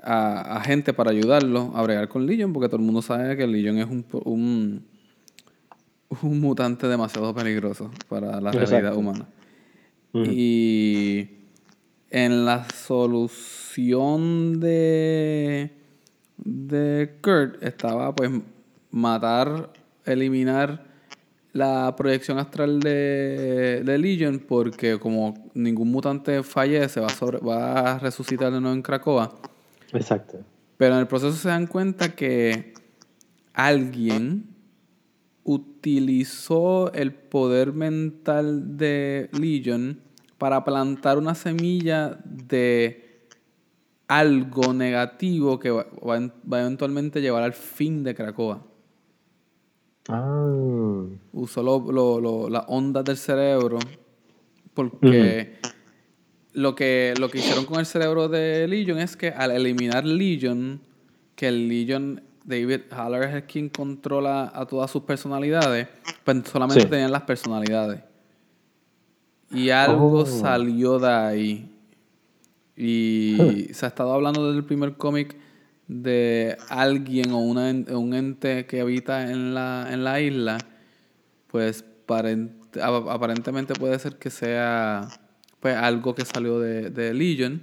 a, 0.05 0.57
a 0.57 0.61
gente 0.61 0.93
para 0.93 1.11
ayudarlo 1.11 1.71
a 1.75 1.81
bregar 1.83 2.07
con 2.07 2.25
Legion, 2.25 2.53
porque 2.53 2.67
todo 2.69 2.77
el 2.77 2.83
mundo 2.83 3.01
sabe 3.01 3.35
que 3.35 3.45
Legion 3.47 3.77
es 3.79 3.87
un, 3.87 4.05
un, 4.25 4.85
un 6.21 6.39
mutante 6.41 6.87
demasiado 6.87 7.33
peligroso 7.33 7.91
para 8.07 8.39
la 8.39 8.51
realidad 8.51 8.79
Exacto. 8.79 8.99
humana. 8.99 9.25
Ujú. 10.13 10.25
Y 10.31 11.29
en 12.09 12.45
la 12.45 12.65
solución 13.55 14.59
de, 14.59 15.71
de 16.37 17.15
Kurt 17.21 17.61
estaba 17.63 18.13
pues 18.15 18.31
matar, 18.91 19.71
eliminar 20.05 20.85
la 21.51 21.93
proyección 21.95 22.37
astral 22.37 22.79
de, 22.81 23.81
de 23.85 23.97
Legion 23.97 24.39
porque 24.39 24.99
como 24.99 25.49
ningún 25.53 25.89
mutante 25.91 26.43
fallece 26.43 26.99
va 26.99 27.07
a, 27.07 27.09
sobre- 27.11 27.39
va 27.39 27.93
a 27.93 27.99
resucitar 27.99 28.51
de 28.53 28.59
nuevo 28.61 28.75
en 28.75 28.81
Krakoa. 28.81 29.33
Exacto. 29.93 30.39
Pero 30.77 30.95
en 30.95 31.01
el 31.01 31.07
proceso 31.07 31.33
se 31.35 31.49
dan 31.49 31.67
cuenta 31.67 32.15
que 32.15 32.73
alguien 33.53 34.47
utilizó 35.43 36.91
el 36.93 37.13
poder 37.13 37.71
mental 37.73 38.77
de 38.77 39.29
Legion 39.39 39.99
para 40.37 40.63
plantar 40.65 41.17
una 41.17 41.35
semilla 41.35 42.19
de 42.25 43.27
algo 44.07 44.73
negativo 44.73 45.59
que 45.59 45.69
va, 45.71 45.85
va 46.03 46.61
eventualmente 46.61 47.21
llevar 47.21 47.43
al 47.43 47.53
fin 47.53 48.03
de 48.03 48.13
Krakoa. 48.15 48.61
Ah. 50.09 51.05
Usó 51.31 51.63
lo- 51.63 51.91
lo- 51.91 52.19
lo- 52.19 52.49
las 52.49 52.65
ondas 52.67 53.03
del 53.05 53.17
cerebro 53.17 53.79
porque 54.73 55.57
lo, 56.55 56.73
que, 56.75 57.13
lo 57.19 57.29
que 57.29 57.37
hicieron 57.39 57.65
con 57.65 57.79
el 57.79 57.85
cerebro 57.85 58.27
de 58.27 58.67
Legion 58.67 58.97
es 58.99 59.15
que 59.15 59.29
al 59.29 59.51
eliminar 59.51 60.05
Legion, 60.05 60.81
que 61.35 61.47
el 61.49 61.67
Legion, 61.67 62.21
David 62.43 62.81
Haller 62.91 63.23
es 63.23 63.33
el 63.35 63.43
quien 63.43 63.69
controla 63.69 64.51
a 64.53 64.65
todas 64.65 64.89
sus 64.91 65.03
personalidades, 65.03 65.87
pues 66.23 66.37
solamente 66.51 66.81
Sí. 66.83 66.89
tenían 66.89 67.11
las 67.11 67.23
personalidades. 67.23 68.01
Y 69.51 69.69
algo 69.69 70.19
Oh. 70.21 70.25
salió 70.25 70.97
de 70.99 71.07
ahí. 71.11 71.71
Y 72.77 73.67
se 73.73 73.85
ha 73.85 73.89
estado 73.89 74.11
hablando 74.13 74.47
desde 74.47 74.59
el 74.59 74.65
primer 74.65 74.95
cómic 74.95 75.35
de 75.87 76.57
alguien 76.69 77.31
o 77.31 77.39
una 77.39 77.69
un 77.95 78.13
ente 78.13 78.65
que 78.65 78.81
habita 78.81 79.31
en 79.31 79.53
la, 79.53 79.87
en 79.91 80.03
la 80.03 80.19
isla, 80.19 80.57
pues 81.47 81.85
parent- 82.07 82.51
ap- 82.81 83.07
aparentemente 83.09 83.73
puede 83.75 83.97
ser 83.99 84.17
que 84.17 84.29
sea 84.29 85.07
pues 85.65 85.75
algo 85.77 86.13
que 86.13 86.23
salió 86.25 86.59
de, 86.59 86.91
de 86.91 87.11
Legion. 87.11 87.59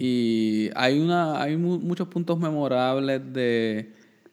Y 0.00 0.70
hay 0.74 0.98
una 0.98 1.40
hay 1.40 1.56
mu- 1.56 1.78
muchos 1.78 2.08
puntos 2.08 2.36
memorables 2.36 3.20
de, 3.32 3.92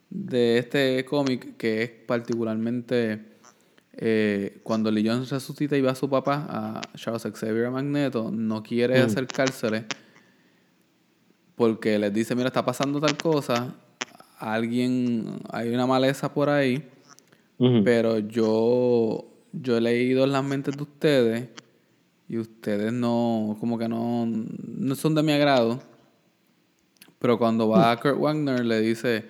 de 0.09 0.57
este 0.57 1.05
cómic 1.05 1.55
que 1.55 1.83
es 1.83 1.89
particularmente 1.91 3.19
eh, 3.95 4.57
cuando 4.63 4.89
Legion 4.89 5.23
resucita 5.29 5.77
y 5.77 5.81
va 5.81 5.91
a 5.91 5.95
su 5.95 6.09
papá, 6.09 6.47
a 6.49 6.81
Charles 6.97 7.21
Xavier 7.31 7.69
Magneto, 7.69 8.31
no 8.31 8.63
quiere 8.63 8.99
Mm. 8.99 9.05
acercársele 9.05 9.85
porque 11.55 11.99
les 11.99 12.11
dice, 12.11 12.33
mira, 12.35 12.47
está 12.47 12.65
pasando 12.65 12.99
tal 12.99 13.15
cosa, 13.17 13.75
alguien, 14.39 15.39
hay 15.51 15.69
una 15.69 15.85
maleza 15.85 16.33
por 16.33 16.49
ahí, 16.49 16.83
pero 17.83 18.17
yo, 18.17 19.25
yo 19.51 19.77
he 19.77 19.81
leído 19.81 20.23
en 20.23 20.31
las 20.31 20.43
mentes 20.43 20.75
de 20.75 20.81
ustedes 20.83 21.49
y 22.33 22.39
ustedes 22.39 22.91
no, 22.91 23.55
como 23.59 23.77
que 23.77 23.87
no, 23.87 24.25
no 24.25 24.95
son 24.95 25.13
de 25.13 25.21
mi 25.21 25.33
agrado. 25.33 25.79
Pero 27.19 27.37
cuando 27.37 27.67
va 27.67 27.91
a 27.91 27.99
Kurt 27.99 28.17
Wagner 28.17 28.65
le 28.65 28.81
dice, 28.81 29.23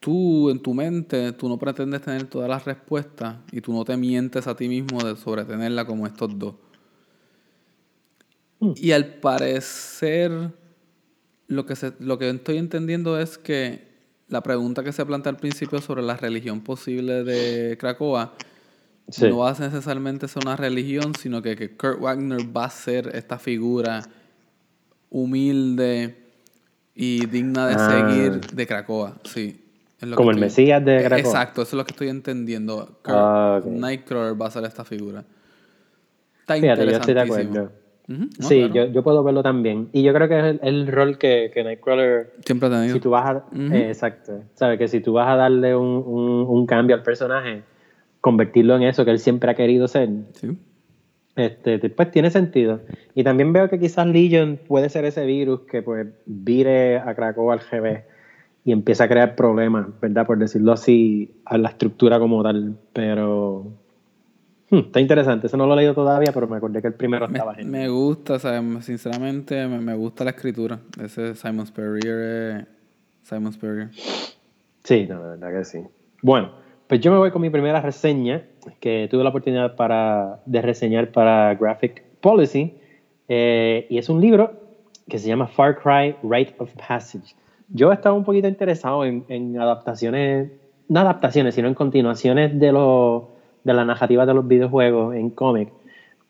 tú 0.00 0.50
en 0.50 0.58
tu 0.58 0.74
mente, 0.74 1.30
tú 1.30 1.48
no 1.48 1.58
pretendes 1.58 2.02
tener 2.02 2.24
todas 2.24 2.48
las 2.48 2.64
respuestas 2.64 3.36
y 3.52 3.60
tú 3.60 3.72
no 3.72 3.84
te 3.84 3.96
mientes 3.96 4.48
a 4.48 4.56
ti 4.56 4.68
mismo 4.68 5.00
de 5.04 5.14
sobre 5.14 5.44
tenerla 5.44 5.84
como 5.86 6.04
estos 6.08 6.36
dos. 6.36 6.56
Mm. 8.58 8.72
Y 8.74 8.90
al 8.90 9.06
parecer, 9.20 10.50
lo 11.46 11.66
que, 11.66 11.76
se, 11.76 11.92
lo 12.00 12.18
que 12.18 12.30
estoy 12.30 12.58
entendiendo 12.58 13.20
es 13.20 13.38
que 13.38 13.92
la 14.26 14.42
pregunta 14.42 14.82
que 14.82 14.90
se 14.90 15.06
plantea 15.06 15.30
al 15.30 15.38
principio 15.38 15.80
sobre 15.80 16.02
la 16.02 16.16
religión 16.16 16.62
posible 16.62 17.22
de 17.22 17.78
Krakoa 17.78 18.34
Sí. 19.08 19.28
no 19.28 19.38
va 19.38 19.50
a 19.50 19.58
necesariamente 19.58 20.26
ser 20.28 20.42
una 20.46 20.56
religión, 20.56 21.14
sino 21.14 21.42
que, 21.42 21.54
que 21.56 21.76
Kurt 21.76 22.00
Wagner 22.00 22.40
va 22.56 22.64
a 22.66 22.70
ser 22.70 23.10
esta 23.14 23.38
figura 23.38 24.02
humilde 25.10 26.16
y 26.94 27.26
digna 27.26 27.66
de 27.68 27.74
Ah. 27.78 27.88
seguir 27.90 28.40
de 28.40 28.66
Krakoa. 28.66 29.14
Sí. 29.24 29.58
Como 30.14 30.30
el 30.30 30.36
estoy- 30.38 30.40
Mesías 30.40 30.84
de 30.84 30.96
Eh, 30.96 31.04
Krakoa. 31.04 31.18
Exacto, 31.18 31.62
eso 31.62 31.70
es 31.70 31.78
lo 31.78 31.84
que 31.84 31.92
estoy 31.92 32.08
entendiendo. 32.08 32.86
Kurt 33.02 33.16
Ah. 33.16 33.60
Nightcrawler 33.64 34.40
va 34.40 34.46
a 34.46 34.50
ser 34.50 34.64
esta 34.64 34.84
figura. 34.84 35.24
Está 36.40 36.54
Fíjate, 36.54 36.84
yo 36.86 36.90
estoy 36.92 37.14
de 37.14 37.20
acuerdo. 37.20 37.72
No, 38.08 38.26
sí, 38.40 38.68
claro. 38.68 38.74
yo, 38.74 38.92
yo 38.92 39.02
puedo 39.04 39.22
verlo 39.22 39.42
también. 39.44 39.88
Y 39.92 40.02
yo 40.02 40.12
creo 40.12 40.28
que 40.28 40.38
es 40.38 40.44
el, 40.44 40.60
el 40.62 40.86
rol 40.88 41.18
que, 41.18 41.50
que 41.54 41.62
Nightcrawler 41.62 42.32
Siempre 42.44 42.68
ha 42.68 42.72
tenido. 42.72 42.94
Si 42.94 43.00
tú 43.00 43.10
vas 43.10 43.26
a, 43.30 43.44
eh, 43.54 43.86
exacto. 43.88 44.42
¿Sabes? 44.54 44.78
Que 44.78 44.88
si 44.88 45.00
tú 45.00 45.12
vas 45.12 45.28
a 45.28 45.36
darle 45.36 45.76
un, 45.76 45.86
un- 46.04 46.46
un 46.48 46.66
cambio 46.66 46.96
al 46.96 47.02
personaje, 47.04 47.62
convertirlo 48.22 48.74
en 48.76 48.84
eso 48.84 49.04
que 49.04 49.10
él 49.10 49.18
siempre 49.18 49.50
ha 49.50 49.54
querido 49.54 49.86
ser, 49.88 50.08
Sí. 50.32 50.56
este, 51.36 51.78
te- 51.78 51.90
pues 51.90 52.10
tiene 52.10 52.30
sentido. 52.30 52.80
Y 53.14 53.24
también 53.24 53.52
veo 53.52 53.68
que 53.68 53.78
quizás 53.78 54.06
Legion 54.06 54.58
puede 54.66 54.88
ser 54.88 55.04
ese 55.04 55.26
virus 55.26 55.60
que 55.70 55.82
pues 55.82 56.06
vire 56.24 56.96
a 56.98 57.14
Krakow 57.14 57.52
al 57.52 57.60
GB 57.60 58.04
y 58.64 58.72
empieza 58.72 59.04
a 59.04 59.08
crear 59.08 59.34
problemas, 59.34 59.88
¿verdad? 60.00 60.24
Por 60.26 60.38
decirlo 60.38 60.72
así, 60.72 61.34
a 61.44 61.58
la 61.58 61.68
estructura 61.70 62.18
como 62.20 62.42
tal. 62.44 62.76
Pero 62.92 63.72
hmm, 64.70 64.78
está 64.78 65.00
interesante. 65.00 65.48
Eso 65.48 65.56
no 65.56 65.66
lo 65.66 65.74
he 65.74 65.78
leído 65.78 65.94
todavía, 65.94 66.30
pero 66.32 66.46
me 66.46 66.56
acordé 66.58 66.80
que 66.80 66.86
el 66.88 66.94
primero 66.94 67.26
Me, 67.28 67.38
estaba 67.38 67.54
genial. 67.56 67.72
me 67.72 67.88
gusta, 67.88 68.34
o 68.34 68.38
sea, 68.38 68.62
sinceramente 68.82 69.66
me, 69.66 69.80
me 69.80 69.94
gusta 69.94 70.22
la 70.22 70.30
escritura. 70.30 70.78
Ese 71.02 71.34
Simon 71.34 71.66
Spurrier 71.66 72.18
es 72.60 72.66
Simon 73.24 73.52
Spurrier. 73.52 73.88
Sí, 74.84 75.06
no, 75.08 75.16
la 75.20 75.28
verdad 75.30 75.58
que 75.58 75.64
sí. 75.64 75.78
Bueno, 76.22 76.52
pues 76.92 77.00
yo 77.00 77.10
me 77.10 77.16
voy 77.16 77.30
con 77.30 77.40
mi 77.40 77.48
primera 77.48 77.80
reseña, 77.80 78.42
que 78.78 79.08
tuve 79.10 79.22
la 79.22 79.30
oportunidad 79.30 79.76
para, 79.76 80.40
de 80.44 80.60
reseñar 80.60 81.10
para 81.10 81.54
Graphic 81.54 82.02
Policy, 82.20 82.74
eh, 83.28 83.86
y 83.88 83.96
es 83.96 84.10
un 84.10 84.20
libro 84.20 84.52
que 85.08 85.16
se 85.16 85.26
llama 85.26 85.46
Far 85.46 85.78
Cry 85.80 86.16
Rite 86.22 86.54
of 86.58 86.70
Passage. 86.86 87.34
Yo 87.70 87.90
estaba 87.92 88.14
un 88.14 88.24
poquito 88.24 88.46
interesado 88.46 89.06
en, 89.06 89.24
en 89.28 89.58
adaptaciones, 89.58 90.50
no 90.88 91.00
adaptaciones, 91.00 91.54
sino 91.54 91.66
en 91.66 91.72
continuaciones 91.72 92.60
de, 92.60 92.72
los 92.72 93.22
de 93.64 93.72
la 93.72 93.86
narrativa 93.86 94.26
de 94.26 94.34
los 94.34 94.46
videojuegos 94.46 95.14
en 95.14 95.30
cómic. 95.30 95.70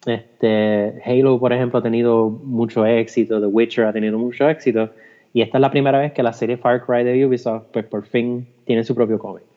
Este, 0.07 1.03
Halo, 1.05 1.41
por 1.41 1.53
ejemplo, 1.53 1.81
ha 1.81 1.83
tenido 1.83 2.31
mucho 2.31 2.87
éxito, 2.87 3.41
The 3.41 3.47
Witcher 3.47 3.87
ha 3.87 3.93
tenido 3.93 4.17
mucho 4.17 4.49
éxito, 4.49 4.91
y 5.33 5.43
esta 5.43 5.59
es 5.59 5.61
la 5.61 5.73
primera 5.73 5.99
vez 5.99 6.13
que 6.13 6.23
la 6.23 6.33
serie 6.33 6.57
Far 6.57 6.87
Cry 6.87 7.03
de 7.03 7.27
Ubisoft, 7.27 7.65
pues 7.73 7.85
por 7.85 8.07
fin 8.07 8.47
tiene 8.65 8.85
su 8.85 8.95
propio 8.95 9.19
cómic. 9.19 9.52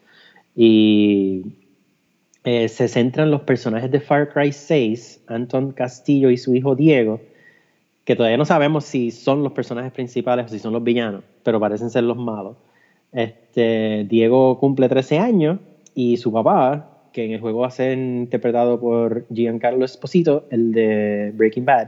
Y 0.55 1.43
eh, 2.43 2.69
se 2.69 2.87
centran 2.87 3.31
los 3.31 3.41
personajes 3.41 3.89
de 3.91 3.99
Far 3.99 4.29
Cry 4.31 4.51
6, 4.51 5.23
Anton 5.27 5.71
Castillo 5.71 6.29
y 6.29 6.37
su 6.37 6.53
hijo 6.55 6.75
Diego, 6.75 7.19
que 8.03 8.15
todavía 8.15 8.37
no 8.37 8.45
sabemos 8.45 8.85
si 8.85 9.11
son 9.11 9.43
los 9.43 9.51
personajes 9.51 9.91
principales 9.91 10.45
o 10.45 10.49
si 10.49 10.59
son 10.59 10.71
los 10.71 10.83
villanos, 10.83 11.23
pero 11.43 11.59
parecen 11.59 11.89
ser 11.89 12.03
los 12.03 12.17
malos. 12.17 12.55
Este, 13.11 14.05
Diego 14.07 14.59
cumple 14.59 14.89
13 14.89 15.17
años 15.17 15.59
y 15.95 16.17
su 16.17 16.31
papá, 16.31 17.09
que 17.11 17.25
en 17.25 17.31
el 17.31 17.39
juego 17.39 17.61
va 17.61 17.67
a 17.67 17.71
ser 17.71 17.97
interpretado 17.97 18.79
por 18.79 19.25
Giancarlo 19.33 19.83
Esposito, 19.83 20.45
el 20.51 20.71
de 20.71 21.31
Breaking 21.33 21.65
Bad. 21.65 21.87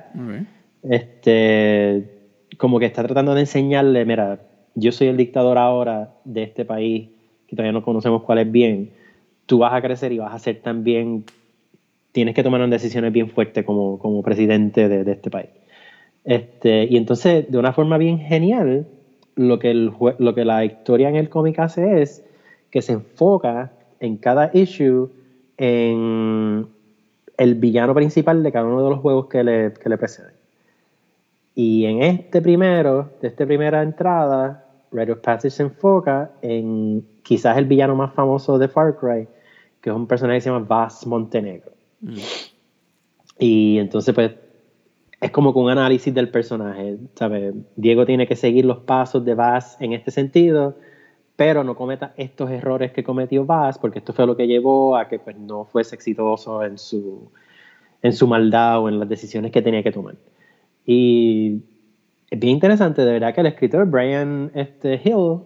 Este, 0.82 2.10
como 2.58 2.80
que 2.80 2.86
está 2.86 3.04
tratando 3.04 3.36
de 3.36 3.42
enseñarle, 3.42 4.06
mira, 4.06 4.40
yo 4.74 4.92
soy 4.92 5.08
el 5.08 5.18
dictador 5.18 5.58
ahora 5.58 6.16
de 6.24 6.44
este 6.44 6.66
país, 6.66 7.10
que 7.48 7.56
todavía 7.56 7.72
no 7.72 7.84
conocemos 7.84 8.24
cuál 8.24 8.40
es 8.40 8.52
bien. 8.52 8.92
Tú 9.46 9.60
vas 9.60 9.74
a 9.74 9.82
crecer 9.82 10.12
y 10.12 10.18
vas 10.18 10.34
a 10.34 10.40
ser 10.40 10.62
también, 10.62 11.24
tienes 12.12 12.36
que 12.36 12.44
tomar 12.44 12.60
unas 12.60 12.82
decisiones 12.82 13.14
bien 13.14 13.30
fuertes 13.30 13.64
como, 13.66 13.98
como 14.00 14.22
presidente 14.22 14.90
de, 14.90 15.12
este 15.12 15.30
país. 15.30 15.50
Este, 16.24 16.86
y 16.90 16.98
entonces, 16.98 17.50
de 17.50 17.58
una 17.58 17.72
forma 17.72 17.98
bien 17.98 18.20
genial, 18.20 18.88
lo 19.36 19.60
que, 19.60 19.74
lo 19.74 20.36
que 20.36 20.46
la 20.46 20.66
historia 20.66 21.10
en 21.10 21.16
el 21.16 21.30
cómic 21.30 21.60
hace 21.60 22.02
es 22.02 22.26
que 22.70 22.82
se 22.82 22.94
enfoca 22.94 23.72
en 24.00 24.18
cada 24.18 24.52
issue 24.54 25.10
en 25.58 26.68
el 27.38 27.56
villano 27.56 27.94
principal 27.94 28.44
de 28.44 28.52
cada 28.52 28.66
uno 28.66 28.84
de 28.84 28.90
los 28.90 29.00
juegos 29.00 29.28
que 29.28 29.44
le, 29.44 29.74
que 29.74 29.90
le 29.90 29.98
preceden. 29.98 30.34
Y 31.56 31.86
en 31.86 32.04
este 32.04 32.42
primero, 32.42 33.12
de 33.22 33.30
esta 33.30 33.46
primera 33.46 33.82
entrada, 33.82 34.67
Red 34.92 35.12
of 35.12 35.20
Passage 35.20 35.52
se 35.52 35.64
enfoca 35.64 36.32
en 36.42 37.06
quizás 37.24 37.58
el 37.58 37.66
villano 37.66 37.96
más 37.96 38.14
famoso 38.14 38.58
de 38.58 38.68
Far 38.68 38.98
Cry, 38.98 39.28
que 39.82 39.90
es 39.90 39.96
un 39.96 40.08
personaje 40.08 40.38
que 40.38 40.42
se 40.42 40.50
llama 40.50 40.66
Vas 40.68 41.06
Montenegro. 41.06 41.72
Mm. 42.02 42.18
Y 43.40 43.80
entonces, 43.80 44.14
pues, 44.16 44.32
es 45.20 45.32
como 45.32 45.54
con 45.54 45.64
un 45.64 45.72
análisis 45.72 46.14
del 46.14 46.30
personaje, 46.30 46.98
¿sabes? 47.16 47.54
Diego 47.76 48.06
tiene 48.06 48.28
que 48.28 48.36
seguir 48.36 48.66
los 48.66 48.80
pasos 48.80 49.26
de 49.26 49.36
Vaz 49.36 49.78
en 49.80 49.94
este 49.94 50.12
sentido, 50.12 50.78
pero 51.36 51.64
no 51.64 51.76
cometa 51.76 52.14
estos 52.18 52.50
errores 52.52 52.92
que 52.92 53.04
cometió 53.04 53.46
Vaz, 53.46 53.80
porque 53.80 54.00
esto 54.00 54.14
fue 54.14 54.28
lo 54.28 54.36
que 54.36 54.48
llevó 54.48 54.96
a 54.96 55.08
que 55.08 55.20
pues, 55.20 55.38
no 55.38 55.66
fuese 55.66 55.96
exitoso 55.96 56.64
en 56.64 56.78
su, 56.78 57.32
en 58.02 58.14
su 58.14 58.28
maldad 58.28 58.82
o 58.82 58.90
en 58.90 59.00
las 59.00 59.10
decisiones 59.10 59.52
que 59.52 59.62
tenía 59.62 59.84
que 59.84 59.92
tomar. 59.92 60.16
Y 60.86 61.62
es 62.30 62.40
bien 62.40 62.54
interesante, 62.54 63.04
de 63.04 63.14
verdad 63.14 63.34
que 63.34 63.42
el 63.42 63.48
escritor 63.48 63.86
Brian 63.86 64.52
este, 64.54 65.00
Hill 65.04 65.40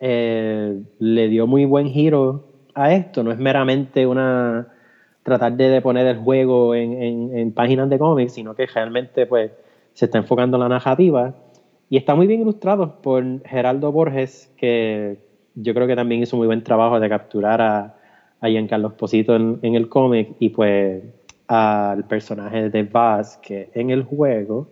eh, 0.00 0.82
le 0.98 1.28
dio 1.28 1.46
muy 1.46 1.64
buen 1.64 1.88
giro 1.88 2.44
a 2.74 2.92
esto, 2.92 3.22
no 3.22 3.32
es 3.32 3.38
meramente 3.38 4.06
una 4.06 4.68
tratar 5.22 5.56
de, 5.56 5.80
poner 5.82 6.06
el 6.06 6.18
juego 6.18 6.74
en, 6.74 7.52
páginas 7.52 7.90
de 7.90 7.98
cómics, 7.98 8.34
sino 8.34 8.54
que 8.54 8.66
realmente 8.66 9.26
pues, 9.26 9.50
se 9.92 10.04
está 10.04 10.18
enfocando 10.18 10.56
en 10.56 10.62
la 10.62 10.68
narrativa. 10.68 11.34
Y 11.90 11.96
está 11.96 12.14
muy 12.14 12.28
bien 12.28 12.42
ilustrado 12.42 13.02
por 13.02 13.24
Geraldo 13.44 13.90
Borges, 13.90 14.52
que 14.56 15.18
yo 15.56 15.74
creo 15.74 15.88
que 15.88 15.96
también 15.96 16.22
hizo 16.22 16.36
muy 16.36 16.46
buen 16.46 16.62
trabajo 16.62 17.00
de 17.00 17.08
capturar 17.08 17.60
a, 17.60 17.96
a 18.40 18.48
Giancarlo 18.48 18.88
Esposito 18.88 19.34
en, 19.34 19.58
en 19.62 19.74
el 19.74 19.88
cómic 19.88 20.36
y 20.38 20.50
pues 20.50 21.02
al 21.48 22.04
personaje 22.04 22.70
de 22.70 22.84
Vaz, 22.84 23.36
que 23.38 23.70
en 23.74 23.90
el 23.90 24.04
juego 24.04 24.68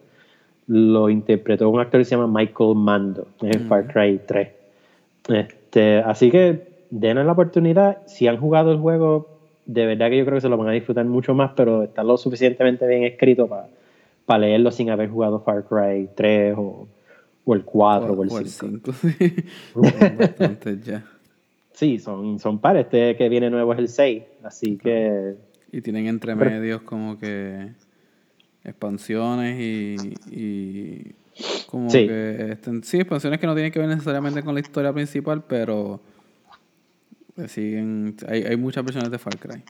lo 0.67 1.11
interpretó 1.11 1.69
un 1.69 1.81
actor 1.81 2.01
que 2.01 2.05
se 2.05 2.17
llama 2.17 2.41
Michael 2.41 2.75
Mando 2.75 3.29
en 3.43 3.67
Far 3.67 3.87
Cry 3.93 4.21
3. 4.27 4.49
Este, 5.29 5.99
así 5.99 6.31
que 6.31 6.87
denle 6.91 7.25
la 7.25 7.33
oportunidad. 7.33 7.99
Si 8.07 8.27
han 8.27 8.39
jugado 8.39 8.73
el 8.73 8.79
juego, 8.79 9.29
de 9.67 9.87
verdad 9.87 10.11
que 10.11 10.19
yo 10.19 10.25
creo 10.25 10.37
que 10.37 10.43
se 10.43 10.49
lo 10.49 10.57
van 10.57 10.69
a 10.69 10.73
disfrutar 10.73 11.05
mucho 11.05 11.35
más, 11.35 11.53
pero 11.55 11.83
está 11.83 12.03
lo 12.03 12.17
suficientemente 12.17 12.87
bien 12.87 13.05
escrito 13.05 13.49
para 14.27 14.39
leerlo 14.39 14.71
sin 14.71 14.91
haber 14.91 15.11
jugado 15.11 15.41
Far 15.41 15.65
Cry 15.65 16.09
3 16.15 16.55
o, 16.57 16.89
el 17.47 17.65
4 17.65 18.13
o, 18.13 18.23
el 18.23 18.49
5. 18.49 18.93
sí. 18.93 19.17
ya. 20.85 21.05
Sí, 21.73 21.99
son, 21.99 22.39
son 22.39 22.59
pares. 22.59 22.85
Este 22.85 23.17
que 23.17 23.29
viene 23.29 23.51
nuevo 23.51 23.73
es 23.73 23.79
el 23.81 23.89
6, 23.89 24.23
así 24.45 24.77
que... 24.77 25.35
Y 25.73 25.81
tienen 25.81 26.07
entre 26.07 26.37
medios 26.37 26.83
como 26.83 27.19
que 27.19 27.73
expansiones 28.65 29.61
y, 29.61 29.97
y 30.31 31.15
como 31.67 31.91
que... 31.91 32.53
Estén, 32.53 32.83
sí, 32.83 32.99
expansiones 32.99 33.41
que 33.41 33.47
no 33.47 33.55
tienen 33.55 33.73
que 33.73 33.79
ver 33.79 33.89
necesariamente 33.89 34.43
con 34.43 34.55
la 34.55 34.61
historia 34.61 34.93
principal, 34.93 35.43
pero 35.47 36.01
siguen, 37.47 38.17
hay, 38.29 38.43
hay 38.43 38.57
muchas 38.57 38.85
versiones 38.85 39.11
de 39.11 39.19
Far 39.19 39.37
Cry. 39.39 39.63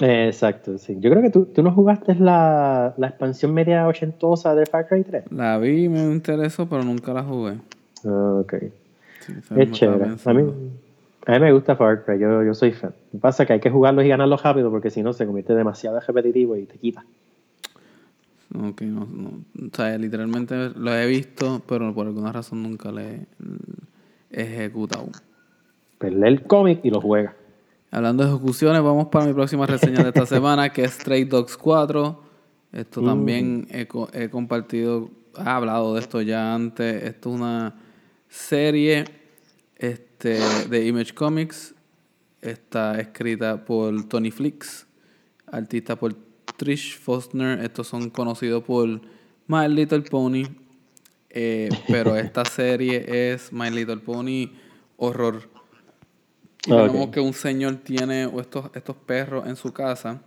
exacto, 0.00 0.78
sí. 0.78 0.96
Yo 1.00 1.10
creo 1.10 1.22
que 1.22 1.30
tú, 1.30 1.46
tú 1.46 1.62
no 1.62 1.72
jugaste 1.72 2.14
la, 2.16 2.94
la, 2.96 3.08
expansión 3.08 3.54
media 3.54 3.86
ochentosa 3.86 4.54
de 4.54 4.66
Far 4.66 4.88
Cry 4.88 5.04
3. 5.04 5.32
La 5.32 5.58
vi 5.58 5.88
me 5.88 6.00
interesó, 6.00 6.68
pero 6.68 6.82
nunca 6.82 7.12
la 7.12 7.22
jugué. 7.22 7.54
Ah, 8.04 8.40
ok. 8.40 8.54
es 9.56 9.70
chévere. 9.72 10.10
A 10.24 10.34
mí, 10.34 10.52
a 11.26 11.32
mí 11.32 11.40
me 11.40 11.52
gusta 11.52 11.76
Far 11.76 12.04
Cry, 12.04 12.18
yo, 12.18 12.42
yo 12.42 12.54
soy 12.54 12.72
fan. 12.72 12.92
Lo 13.12 13.18
que 13.18 13.22
pasa 13.22 13.42
es 13.44 13.46
que 13.46 13.52
hay 13.54 13.60
que 13.60 13.70
jugarlo 13.70 14.02
y 14.02 14.08
ganarlo 14.08 14.36
rápido 14.36 14.70
porque 14.70 14.90
si 14.90 15.02
no 15.02 15.12
se 15.12 15.24
convierte 15.24 15.54
demasiado 15.54 16.00
repetitivo 16.00 16.56
y 16.56 16.64
te 16.64 16.78
quita. 16.78 17.04
Ok, 18.54 18.82
no, 18.82 19.06
no. 19.06 19.28
O 19.28 19.76
sea, 19.76 19.98
literalmente 19.98 20.70
lo 20.70 20.94
he 20.94 21.06
visto, 21.06 21.62
pero 21.66 21.92
por 21.94 22.06
alguna 22.06 22.32
razón 22.32 22.62
nunca 22.62 22.92
le 22.92 23.26
he 24.30 24.42
ejecutado. 24.42 25.08
Pues 25.98 26.12
lee 26.14 26.28
el 26.28 26.42
cómic 26.42 26.80
y 26.84 26.90
lo 26.90 27.00
juega. 27.00 27.34
Hablando 27.90 28.24
de 28.24 28.30
ejecuciones, 28.30 28.82
vamos 28.82 29.08
para 29.08 29.26
mi 29.26 29.32
próxima 29.32 29.66
reseña 29.66 30.02
de 30.02 30.08
esta 30.08 30.26
semana, 30.26 30.72
que 30.72 30.84
es 30.84 30.92
Stray 30.92 31.24
Dogs 31.24 31.56
4. 31.56 32.22
Esto 32.72 33.02
mm. 33.02 33.06
también 33.06 33.68
he, 33.70 34.28
compartido, 34.28 35.10
he 35.36 35.48
hablado 35.48 35.94
de 35.94 36.00
esto 36.00 36.20
ya 36.22 36.54
antes. 36.54 37.02
Esto 37.02 37.30
es 37.30 37.36
una 37.36 37.74
serie 38.28 39.04
este, 39.76 40.38
de 40.68 40.86
Image 40.86 41.14
Comics. 41.14 41.74
Está 42.40 43.00
escrita 43.00 43.64
por 43.64 44.06
Tony 44.08 44.30
Flix, 44.30 44.86
artista 45.46 45.96
por 45.96 46.25
Trish 46.56 46.98
Fostner. 46.98 47.60
Estos 47.60 47.88
son 47.88 48.10
conocidos 48.10 48.62
por 48.64 48.88
My 49.46 49.68
Little 49.68 50.02
Pony. 50.02 50.44
Eh, 51.30 51.68
pero 51.88 52.16
esta 52.16 52.44
serie 52.46 53.32
es 53.32 53.52
My 53.52 53.70
Little 53.70 53.98
Pony 53.98 54.50
Horror 54.96 55.56
y 56.66 57.10
que 57.10 57.20
un 57.20 57.32
señor 57.32 57.76
tiene 57.76 58.24
estos, 58.24 58.70
estos 58.74 58.96
perros 58.96 59.46
en 59.46 59.56
su 59.56 59.72
casa. 59.72 60.20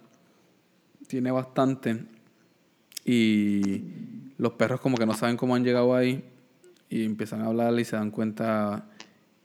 Tiene 1.08 1.32
bastante. 1.32 2.05
Y 3.03 3.84
los 4.38 4.53
perros 4.53 4.79
como 4.79 4.97
que 4.97 5.05
no 5.05 5.13
saben 5.13 5.36
cómo 5.36 5.55
han 5.55 5.63
llegado 5.63 5.95
ahí. 5.95 6.23
Y 6.89 7.03
empiezan 7.03 7.41
a 7.41 7.47
hablar 7.47 7.77
y 7.79 7.86
se 7.86 7.95
dan 7.95 8.12
cuenta 8.12 8.86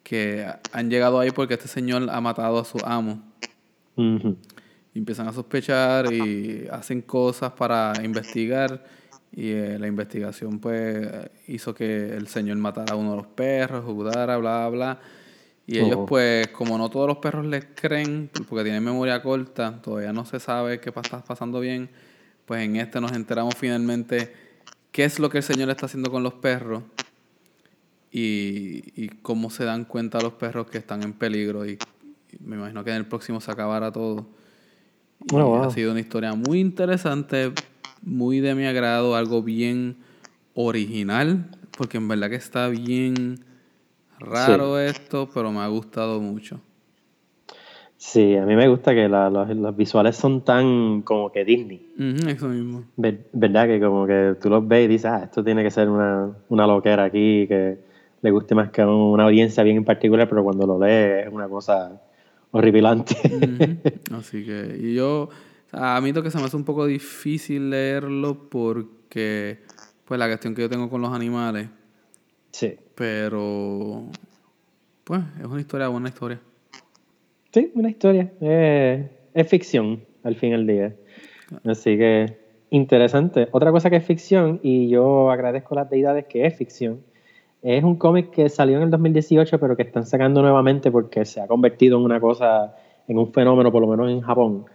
que 0.02 0.46
han 0.72 0.90
llegado 0.90 1.18
ahí 1.18 1.30
porque 1.30 1.54
este 1.54 1.68
señor 1.68 2.08
ha 2.10 2.20
matado 2.20 2.58
a 2.58 2.64
su 2.64 2.78
amo. 2.84 3.22
Y 4.94 5.00
empiezan 5.00 5.28
a 5.28 5.32
sospechar 5.32 6.12
y 6.12 6.66
hacen 6.70 7.02
cosas 7.02 7.52
para 7.52 7.92
investigar. 8.02 8.84
Y 9.32 9.50
eh, 9.50 9.78
la 9.78 9.88
investigación 9.88 10.60
pues 10.60 11.08
hizo 11.48 11.74
que 11.74 12.14
el 12.14 12.28
señor 12.28 12.56
matara 12.58 12.94
a 12.94 12.96
uno 12.96 13.10
de 13.10 13.16
los 13.16 13.26
perros, 13.26 13.84
jugara, 13.84 14.36
bla, 14.36 14.68
bla, 14.68 14.68
bla. 14.68 15.00
Y 15.66 15.78
ellos, 15.78 16.00
pues, 16.06 16.48
como 16.48 16.76
no 16.76 16.90
todos 16.90 17.08
los 17.08 17.18
perros 17.18 17.46
les 17.46 17.64
creen, 17.74 18.30
porque 18.48 18.64
tienen 18.64 18.84
memoria 18.84 19.22
corta, 19.22 19.80
todavía 19.80 20.12
no 20.12 20.26
se 20.26 20.38
sabe 20.38 20.78
qué 20.78 20.90
está 20.90 21.24
pasando 21.24 21.58
bien, 21.58 21.88
pues 22.44 22.62
en 22.62 22.76
este 22.76 23.00
nos 23.00 23.12
enteramos 23.12 23.54
finalmente 23.56 24.34
qué 24.92 25.04
es 25.04 25.18
lo 25.18 25.30
que 25.30 25.38
el 25.38 25.42
Señor 25.42 25.70
está 25.70 25.86
haciendo 25.86 26.10
con 26.10 26.22
los 26.22 26.34
perros 26.34 26.82
y, 28.12 28.92
y 28.94 29.08
cómo 29.22 29.48
se 29.48 29.64
dan 29.64 29.86
cuenta 29.86 30.20
los 30.20 30.34
perros 30.34 30.68
que 30.68 30.78
están 30.78 31.02
en 31.02 31.14
peligro. 31.14 31.66
Y, 31.66 31.78
me 32.40 32.56
imagino 32.56 32.84
que 32.84 32.90
en 32.90 32.96
el 32.96 33.06
próximo 33.06 33.40
se 33.40 33.50
acabará 33.50 33.90
todo. 33.90 34.26
Oh, 35.32 35.56
ha 35.56 35.70
sido 35.70 35.92
una 35.92 36.00
historia 36.00 36.34
muy 36.34 36.60
interesante, 36.60 37.52
muy 38.02 38.40
de 38.40 38.54
mi 38.54 38.66
agrado, 38.66 39.16
algo 39.16 39.42
bien 39.42 39.96
original, 40.54 41.50
porque 41.76 41.96
en 41.96 42.08
verdad 42.08 42.30
que 42.30 42.36
está 42.36 42.68
bien 42.68 43.44
Raro 44.18 44.78
esto, 44.78 45.28
pero 45.32 45.50
me 45.50 45.60
ha 45.60 45.66
gustado 45.68 46.20
mucho. 46.20 46.60
Sí, 47.96 48.36
a 48.36 48.44
mí 48.44 48.54
me 48.54 48.68
gusta 48.68 48.94
que 48.94 49.08
los, 49.08 49.76
visuales 49.76 50.16
son 50.16 50.42
tan 50.42 51.02
como 51.02 51.32
que 51.32 51.44
Disney. 51.44 51.88
eso 52.26 52.48
mismo. 52.48 52.84
¿Verdad? 52.96 53.66
Que 53.66 53.80
como 53.80 54.06
que 54.06 54.36
tú 54.40 54.50
los 54.50 54.66
ves 54.66 54.84
y 54.84 54.88
dices, 54.88 55.06
ah, 55.06 55.22
esto 55.24 55.42
tiene 55.42 55.62
que 55.62 55.70
ser 55.70 55.88
una, 55.88 56.30
una 56.48 56.66
loquera 56.66 57.04
aquí, 57.04 57.46
que 57.48 57.78
le 58.20 58.30
guste 58.30 58.54
más 58.54 58.70
que 58.70 58.82
a 58.82 58.86
una 58.86 59.24
audiencia 59.24 59.62
bien 59.62 59.78
en 59.78 59.84
particular, 59.84 60.28
pero 60.28 60.44
cuando 60.44 60.66
lo 60.66 60.78
lees 60.78 61.26
es 61.26 61.32
una 61.32 61.48
cosa 61.48 62.00
horripilante. 62.54 63.16
Así 64.12 64.44
que, 64.44 64.78
y 64.80 64.94
yo, 64.94 65.28
a 65.72 66.00
mí 66.00 66.12
lo 66.12 66.22
que 66.22 66.30
se 66.30 66.38
me 66.38 66.44
hace 66.44 66.56
un 66.56 66.64
poco 66.64 66.86
difícil 66.86 67.70
leerlo 67.70 68.48
porque, 68.48 69.58
pues 70.04 70.18
la 70.18 70.26
cuestión 70.26 70.54
que 70.54 70.62
yo 70.62 70.70
tengo 70.70 70.88
con 70.88 71.02
los 71.02 71.12
animales, 71.12 71.68
Sí. 72.52 72.76
Pero, 72.94 74.04
pues, 75.02 75.22
es 75.40 75.46
una 75.46 75.60
historia, 75.60 75.88
buena 75.88 76.08
historia. 76.08 76.40
Sí, 77.52 77.72
una 77.74 77.90
historia. 77.90 78.32
es 78.40 79.48
ficción, 79.48 80.04
al 80.22 80.36
fin 80.36 80.52
del 80.52 80.64
día. 80.68 80.94
Así 81.64 81.98
que, 81.98 82.38
interesante. 82.70 83.48
Otra 83.50 83.72
cosa 83.72 83.90
que 83.90 83.96
es 83.96 84.04
ficción, 84.04 84.60
y 84.62 84.88
yo 84.88 85.32
agradezco 85.32 85.74
las 85.74 85.90
deidades 85.90 86.26
que 86.26 86.46
es 86.46 86.56
ficción, 86.56 87.02
es 87.64 87.82
un 87.82 87.96
cómic 87.96 88.30
que 88.30 88.48
salió 88.50 88.76
en 88.76 88.84
el 88.84 88.90
2018, 88.90 89.58
pero 89.58 89.74
que 89.76 89.82
están 89.82 90.04
sacando 90.04 90.42
nuevamente 90.42 90.90
porque 90.90 91.24
se 91.24 91.40
ha 91.40 91.46
convertido 91.46 91.98
en 91.98 92.04
una 92.04 92.20
cosa 92.20 92.76
en 93.08 93.18
un 93.18 93.32
fenómeno, 93.32 93.72
por 93.72 93.80
lo 93.80 93.88
menos 93.88 94.10
en 94.10 94.20
Japón, 94.20 94.66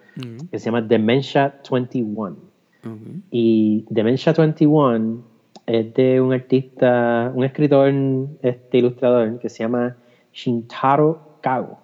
que 0.52 0.60
se 0.60 0.66
llama 0.66 0.82
Dementia 0.82 1.62
21. 1.72 2.30
Ok. 2.32 2.92
Y 3.32 3.86
Dementia 3.90 4.34
21 4.34 5.24
es 5.68 5.94
de 5.94 6.20
un 6.20 6.34
artista, 6.34 7.32
un 7.34 7.44
escritor, 7.44 7.94
este 8.42 8.80
ilustrador 8.80 9.38
que 9.40 9.50
se 9.50 9.64
llama 9.64 9.96
Shintaro 10.34 11.38
Kago. 11.42 11.78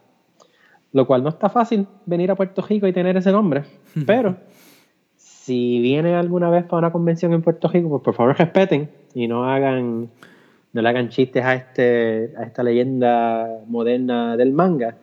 Lo 0.91 1.05
cual 1.05 1.21
no 1.21 1.29
está 1.29 1.49
fácil 1.49 1.87
venir 2.05 2.31
a 2.31 2.35
Puerto 2.35 2.63
Rico 2.63 2.87
y 2.87 2.93
tener 2.93 3.15
ese 3.15 3.31
nombre. 3.31 3.63
Pero 4.07 4.37
si 5.17 5.79
viene 5.79 6.15
alguna 6.15 6.49
vez 6.49 6.63
para 6.63 6.79
una 6.79 6.91
convención 6.91 7.31
en 7.33 7.43
Puerto 7.43 7.67
Rico, 7.67 7.89
pues 7.89 8.01
por 8.01 8.15
favor 8.15 8.35
respeten 8.37 8.89
y 9.13 9.27
no 9.27 9.45
hagan, 9.45 10.09
no 10.75 10.81
le 10.81 10.89
hagan 10.89 11.07
chistes 11.07 11.41
a 11.41 11.55
este, 11.55 12.33
a 12.37 12.43
esta 12.43 12.61
leyenda 12.61 13.61
moderna 13.65 14.35
del 14.35 14.51
manga. 14.51 14.97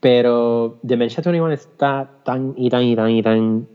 Pero 0.00 0.78
Dementia 0.82 1.22
21 1.22 1.52
está 1.52 2.10
tan 2.24 2.54
y 2.56 2.70
tan 2.70 2.84
y 2.84 2.96
tan 2.96 3.10
y 3.10 3.22
tan 3.22 3.68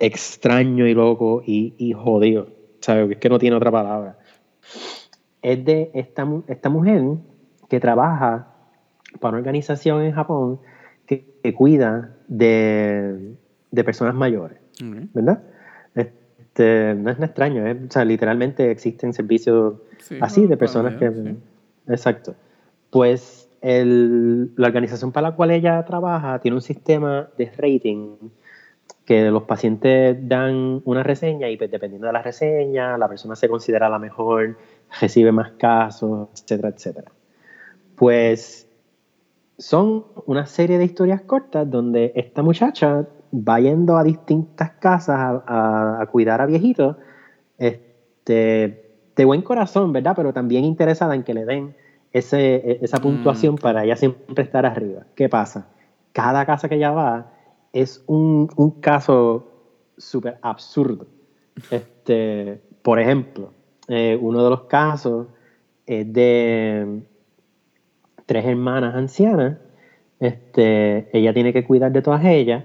extraño 0.00 0.88
y 0.88 0.94
loco 0.94 1.44
y, 1.46 1.74
y 1.78 1.92
jodido. 1.92 2.48
¿Sabes? 2.80 3.08
Es 3.08 3.18
que 3.18 3.28
no 3.28 3.38
tiene 3.38 3.54
otra 3.54 3.70
palabra. 3.70 4.18
Es 5.42 5.64
de 5.64 5.92
esta, 5.94 6.26
esta 6.48 6.68
mujer 6.70 7.04
que 7.68 7.78
trabaja 7.78 8.48
para 9.20 9.30
una 9.30 9.38
organización 9.38 10.02
en 10.02 10.12
Japón 10.12 10.58
que, 11.06 11.38
que 11.40 11.54
cuida 11.54 12.16
de, 12.26 13.36
de 13.70 13.84
personas 13.84 14.16
mayores. 14.16 14.58
¿verdad? 15.14 15.40
Este, 16.58 16.94
no 16.96 17.10
es 17.10 17.20
extraño, 17.20 17.64
¿eh? 17.68 17.78
o 17.88 17.90
sea, 17.90 18.04
literalmente 18.04 18.70
existen 18.72 19.12
servicios 19.12 19.74
Sí, 20.00 20.18
así 20.20 20.46
de 20.46 20.56
personas 20.56 20.96
que... 20.96 21.10
sí. 21.12 21.36
Exacto. 21.86 22.34
Pues 22.90 23.48
el- 23.60 24.50
la 24.56 24.66
organización 24.66 25.12
para 25.12 25.30
la 25.30 25.36
cual 25.36 25.52
ella 25.52 25.84
trabaja 25.84 26.40
tiene 26.40 26.56
un 26.56 26.60
sistema 26.60 27.28
de 27.38 27.50
rating 27.56 28.16
que 29.04 29.30
los 29.30 29.44
pacientes 29.44 30.16
dan 30.28 30.82
una 30.84 31.02
reseña 31.04 31.48
y 31.48 31.56
pues, 31.56 31.70
dependiendo 31.70 32.08
de 32.08 32.12
la 32.12 32.22
reseña, 32.22 32.98
la 32.98 33.08
persona 33.08 33.36
se 33.36 33.48
considera 33.48 33.88
la 33.88 33.98
mejor, 34.00 34.56
recibe 35.00 35.30
más 35.30 35.52
casos, 35.52 36.28
etcétera, 36.34 36.70
etcétera. 36.70 37.12
Pues 37.94 38.68
son 39.58 40.04
una 40.26 40.44
serie 40.46 40.76
de 40.78 40.84
historias 40.84 41.22
cortas 41.22 41.70
donde 41.70 42.12
esta 42.16 42.42
muchacha 42.42 43.06
va 43.32 43.60
yendo 43.60 43.96
a 43.96 44.04
distintas 44.04 44.70
casas 44.72 45.18
a, 45.18 45.42
a- 45.46 46.02
a 46.02 46.06
cuidar 46.06 46.40
a 46.40 46.46
viejitos, 46.46 46.96
este, 47.56 48.84
de 49.16 49.24
buen 49.24 49.42
corazón, 49.42 49.92
¿verdad? 49.92 50.14
Pero 50.16 50.32
también 50.32 50.64
interesada 50.64 51.14
en 51.14 51.22
que 51.24 51.34
le 51.34 51.44
den 51.44 51.74
ese, 52.12 52.78
esa 52.82 52.98
puntuación 53.00 53.56
para 53.56 53.84
ella 53.84 53.96
siempre 53.96 54.42
estar 54.44 54.64
arriba. 54.64 55.02
¿Qué 55.14 55.28
pasa? 55.28 55.66
Cada 56.12 56.46
casa 56.46 56.68
que 56.68 56.76
ella 56.76 56.90
va 56.92 57.26
es 57.72 58.02
un, 58.06 58.48
un 58.56 58.70
caso 58.80 59.44
súper 59.96 60.38
absurdo. 60.42 61.06
Este, 61.70 62.60
por 62.82 62.98
ejemplo, 62.98 63.52
eh, 63.88 64.16
uno 64.20 64.42
de 64.44 64.50
los 64.50 64.62
casos 64.62 65.26
es 65.86 66.10
de 66.12 67.02
tres 68.26 68.44
hermanas 68.44 68.94
ancianas. 68.94 69.58
Este, 70.20 71.08
ella 71.12 71.32
tiene 71.34 71.52
que 71.52 71.64
cuidar 71.64 71.92
de 71.92 72.02
todas 72.02 72.24
ellas. 72.24 72.64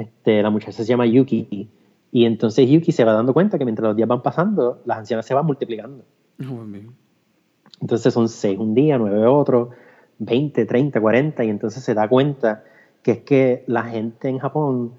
Este, 0.00 0.42
la 0.42 0.50
muchacha 0.50 0.72
se 0.72 0.84
llama 0.84 1.06
Yuki. 1.06 1.68
Y 2.12 2.24
entonces 2.24 2.68
Yuki 2.68 2.90
se 2.92 3.04
va 3.04 3.12
dando 3.12 3.32
cuenta 3.32 3.58
que 3.58 3.64
mientras 3.64 3.86
los 3.88 3.96
días 3.96 4.08
van 4.08 4.22
pasando, 4.22 4.80
las 4.84 4.98
ancianas 4.98 5.26
se 5.26 5.34
van 5.34 5.46
multiplicando. 5.46 6.04
Ah. 6.40 6.44
Entonces 7.80 8.12
son 8.12 8.28
seis 8.28 8.58
un 8.58 8.74
día, 8.74 8.98
nueve 8.98 9.26
otro, 9.26 9.70
20, 10.18 10.66
30, 10.66 11.00
40, 11.00 11.44
y 11.44 11.48
entonces 11.50 11.82
se 11.82 11.94
da 11.94 12.08
cuenta 12.08 12.64
que 13.02 13.12
es 13.12 13.18
que 13.20 13.64
la 13.66 13.84
gente 13.84 14.28
en 14.28 14.38
Japón 14.38 14.92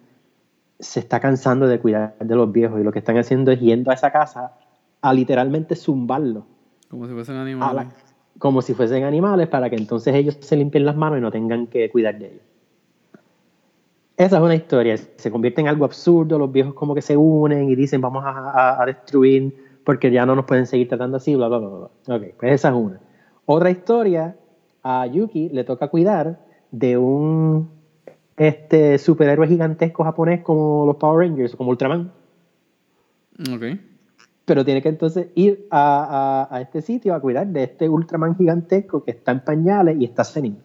se 0.79 0.99
está 0.99 1.19
cansando 1.19 1.67
de 1.67 1.79
cuidar 1.79 2.15
de 2.19 2.35
los 2.35 2.51
viejos 2.51 2.79
y 2.79 2.83
lo 2.83 2.91
que 2.91 2.99
están 2.99 3.17
haciendo 3.17 3.51
es 3.51 3.59
yendo 3.59 3.91
a 3.91 3.93
esa 3.93 4.11
casa 4.11 4.53
a 5.01 5.13
literalmente 5.13 5.75
zumbarlo, 5.75 6.45
Como 6.89 7.05
si 7.07 7.13
fuesen 7.13 7.35
animales. 7.35 7.75
la- 7.75 7.91
como 8.39 8.61
si 8.63 8.73
fuesen 8.73 9.03
animales 9.03 9.47
para 9.49 9.69
que 9.69 9.75
entonces 9.75 10.15
ellos 10.15 10.37
se 10.39 10.55
limpien 10.55 10.85
las 10.85 10.95
manos 10.95 11.19
y 11.19 11.21
no 11.21 11.29
tengan 11.31 11.67
que 11.67 11.91
cuidar 11.91 12.17
de 12.17 12.27
ellos. 12.27 12.41
Esa 14.21 14.37
es 14.37 14.43
una 14.43 14.53
historia, 14.53 14.95
se 14.97 15.31
convierte 15.31 15.61
en 15.61 15.67
algo 15.67 15.83
absurdo, 15.83 16.37
los 16.37 16.51
viejos 16.51 16.75
como 16.75 16.93
que 16.93 17.01
se 17.01 17.17
unen 17.17 17.69
y 17.69 17.75
dicen 17.75 18.01
vamos 18.01 18.23
a, 18.23 18.29
a- 18.29 18.83
a 18.83 18.85
destruir 18.85 19.51
porque 19.83 20.11
ya 20.11 20.27
no 20.27 20.35
nos 20.35 20.45
pueden 20.45 20.67
seguir 20.67 20.87
tratando 20.87 21.17
así, 21.17 21.33
bla, 21.35 21.47
bla, 21.47 21.57
bla, 21.57 21.69
bla. 21.69 22.15
Ok, 22.17 22.35
pues 22.39 22.51
esa 22.53 22.69
es 22.69 22.75
una. 22.75 22.99
Otra 23.47 23.71
historia, 23.71 24.35
a 24.83 25.07
Yuki 25.07 25.49
le 25.49 25.63
toca 25.63 25.87
cuidar 25.87 26.37
de 26.69 26.97
un 26.99 27.67
este 28.37 28.99
superhéroe 28.99 29.47
gigantesco 29.47 30.03
japonés 30.03 30.41
como 30.41 30.85
los 30.85 30.97
Power 30.97 31.27
Rangers, 31.27 31.55
como 31.55 31.71
Ultraman, 31.71 32.11
Ok. 33.51 33.63
pero 34.45 34.63
tiene 34.63 34.83
que 34.83 34.89
entonces 34.89 35.29
ir 35.33 35.65
a, 35.71 36.47
a- 36.51 36.55
a 36.55 36.61
este 36.61 36.83
sitio 36.83 37.15
a 37.15 37.19
cuidar 37.19 37.47
de 37.47 37.63
este 37.63 37.89
Ultraman 37.89 38.35
gigantesco 38.37 39.03
que 39.03 39.09
está 39.11 39.31
en 39.31 39.39
pañales 39.39 39.97
y 39.99 40.05
está 40.05 40.23
senil. 40.23 40.57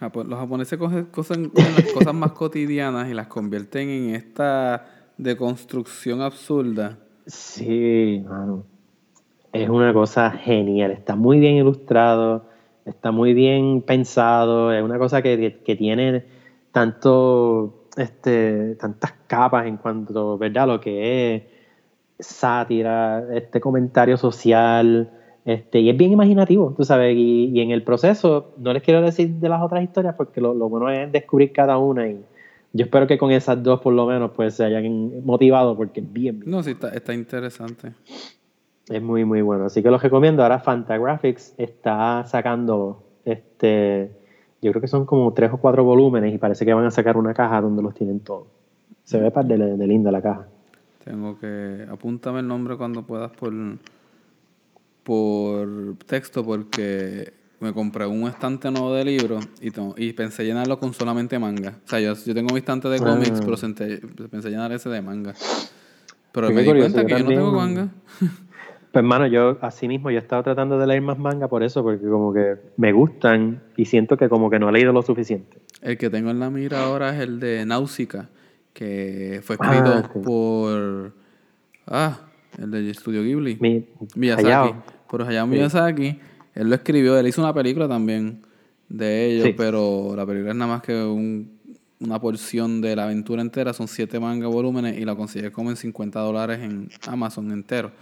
Los 0.00 0.38
japoneses 0.38 0.78
cogen, 0.78 1.08
las 1.54 1.92
cosas 1.92 2.14
más 2.14 2.32
cotidianas 2.32 3.08
y 3.10 3.14
las 3.14 3.26
convierten 3.26 3.90
en 3.90 4.14
esta 4.14 4.86
deconstrucción 5.18 6.22
absurda. 6.22 6.98
Sí. 7.26 8.24
Es 9.52 9.68
una 9.68 9.92
cosa 9.92 10.30
genial. 10.30 10.92
Está 10.92 11.16
muy 11.16 11.38
bien 11.38 11.56
ilustrado, 11.56 12.46
está 12.86 13.10
muy 13.10 13.34
bien 13.34 13.82
pensado. 13.82 14.72
Es 14.72 14.82
una 14.82 14.98
cosa 14.98 15.20
que, 15.20 15.60
que 15.62 15.76
tiene 15.76 16.24
tanto, 16.72 17.84
este, 17.96 18.76
tantas 18.76 19.12
capas 19.26 19.66
en 19.66 19.76
cuanto, 19.76 20.38
¿verdad? 20.38 20.66
Lo 20.66 20.80
que 20.80 21.34
es 21.34 21.42
sátira, 22.18 23.26
este 23.34 23.60
comentario 23.60 24.16
social, 24.16 25.10
este, 25.44 25.80
y 25.80 25.90
es 25.90 25.96
bien 25.96 26.12
imaginativo, 26.12 26.74
tú 26.76 26.84
sabes, 26.84 27.16
y, 27.16 27.50
y 27.54 27.60
en 27.60 27.70
el 27.70 27.82
proceso, 27.82 28.52
no 28.58 28.72
les 28.72 28.82
quiero 28.82 29.00
decir 29.00 29.30
de 29.30 29.48
las 29.48 29.62
otras 29.62 29.82
historias 29.82 30.14
porque 30.14 30.40
lo, 30.40 30.54
lo 30.54 30.68
bueno 30.68 30.90
es 30.90 31.10
descubrir 31.10 31.52
cada 31.52 31.78
una 31.78 32.08
y 32.08 32.20
yo 32.72 32.84
espero 32.84 33.06
que 33.06 33.18
con 33.18 33.32
esas 33.32 33.62
dos 33.62 33.80
por 33.80 33.92
lo 33.92 34.06
menos 34.06 34.30
pues 34.32 34.54
se 34.54 34.64
hayan 34.64 35.24
motivado 35.24 35.76
porque 35.76 36.00
es 36.00 36.12
bien, 36.12 36.40
bien 36.40 36.50
No, 36.50 36.62
sí, 36.62 36.72
está, 36.72 36.90
está 36.90 37.12
interesante. 37.14 37.92
es 38.88 39.02
muy, 39.02 39.24
muy 39.24 39.42
bueno. 39.42 39.64
Así 39.64 39.82
que 39.82 39.90
los 39.90 40.02
recomiendo. 40.02 40.42
Ahora 40.42 40.60
Fantagraphics 40.60 41.54
está 41.58 42.24
sacando, 42.26 43.02
este, 43.24 44.12
yo 44.62 44.70
creo 44.70 44.80
que 44.80 44.88
son 44.88 45.04
como 45.04 45.32
tres 45.32 45.50
o 45.52 45.56
cuatro 45.56 45.82
volúmenes 45.84 46.32
y 46.34 46.38
parece 46.38 46.64
que 46.64 46.72
van 46.72 46.84
a 46.84 46.90
sacar 46.90 47.16
una 47.16 47.34
caja 47.34 47.60
donde 47.60 47.82
los 47.82 47.94
tienen 47.94 48.20
todos. 48.20 48.46
Se 49.02 49.18
ve 49.18 49.32
de, 49.44 49.76
de 49.76 49.86
linda 49.86 50.12
la 50.12 50.22
caja. 50.22 50.46
Tengo 51.04 51.38
que. 51.38 51.86
Apúntame 51.90 52.40
el 52.40 52.46
nombre 52.46 52.76
cuando 52.76 53.02
puedas 53.02 53.32
por. 53.32 53.50
por 53.50 53.99
texto, 56.06 56.44
porque 56.44 57.32
me 57.60 57.72
compré 57.72 58.06
un 58.06 58.26
estante 58.28 58.70
nuevo 58.70 58.94
de 58.94 59.04
libros 59.04 59.46
y, 59.60 59.70
y 60.02 60.12
pensé 60.12 60.44
llenarlo 60.44 60.78
con 60.78 60.94
solamente 60.94 61.38
manga. 61.38 61.74
O 61.84 61.88
sea, 61.88 62.00
yo, 62.00 62.14
yo 62.14 62.34
tengo 62.34 62.52
mi 62.54 62.58
estante 62.60 62.88
de 62.88 62.98
cómics, 62.98 63.38
Ah. 63.40 63.42
pero 63.44 63.56
senté- 63.56 64.00
pensé 64.30 64.50
llenar 64.50 64.72
ese 64.72 64.88
de 64.88 65.02
manga. 65.02 65.34
Pero 66.32 66.48
Qué 66.48 66.54
me 66.54 66.62
di 66.62 66.68
cuenta 66.70 67.00
yo 67.02 67.06
que 67.06 67.12
yo 67.12 67.18
no 67.20 67.28
tengo 67.28 67.52
manga. 67.52 67.88
Pues 68.92 69.04
hermano, 69.04 69.28
yo 69.28 69.56
así 69.60 69.86
mismo 69.86 70.10
yo 70.10 70.16
he 70.18 70.20
estado 70.20 70.42
tratando 70.42 70.76
de 70.76 70.84
leer 70.84 71.00
más 71.00 71.16
manga 71.16 71.46
por 71.46 71.62
eso, 71.62 71.80
porque 71.84 72.04
como 72.08 72.32
que 72.34 72.56
me 72.76 72.90
gustan 72.92 73.62
y 73.76 73.84
siento 73.84 74.16
que 74.16 74.28
como 74.28 74.50
que 74.50 74.58
no 74.58 74.68
he 74.68 74.72
leído 74.72 74.92
lo 74.92 75.02
suficiente. 75.02 75.58
El 75.80 75.96
que 75.96 76.10
tengo 76.10 76.30
en 76.30 76.40
la 76.40 76.50
mira 76.50 76.82
ahora 76.82 77.14
es 77.14 77.20
el 77.20 77.38
de 77.38 77.64
Náusica, 77.66 78.30
que 78.72 79.42
fue 79.44 79.54
Ah, 79.60 79.74
escrito 80.00 80.12
sí. 80.12 80.18
por. 80.24 81.12
Ah, 81.86 82.18
el 82.58 82.70
de 82.70 82.92
Studio 82.94 83.22
Ghibli. 83.22 83.56
Mi, 83.60 83.86
Miyazaki. 84.16 84.46
Hayao. 84.46 84.82
Por 85.08 85.22
Hayao 85.22 85.46
Sí. 85.46 85.50
Miyazaki. 85.52 86.20
Él 86.54 86.68
lo 86.68 86.74
escribió, 86.74 87.18
él 87.18 87.26
hizo 87.28 87.40
una 87.42 87.54
película 87.54 87.88
también 87.88 88.42
de 88.88 89.26
ellos, 89.26 89.46
Sí. 89.46 89.54
pero 89.56 90.14
la 90.16 90.26
película 90.26 90.50
es 90.50 90.56
nada 90.56 90.72
más 90.72 90.82
que 90.82 90.94
un- 91.04 91.58
una 92.00 92.18
porción 92.18 92.80
de 92.80 92.96
la 92.96 93.04
aventura 93.04 93.42
entera, 93.42 93.72
son 93.72 93.86
siete 93.86 94.18
manga 94.18 94.46
volúmenes 94.48 94.98
y 94.98 95.04
la 95.04 95.14
consigues 95.14 95.50
como 95.50 95.70
en 95.70 95.76
50 95.76 96.18
dólares 96.20 96.58
en 96.60 96.88
Amazon 97.06 97.52
entero, 97.52 97.92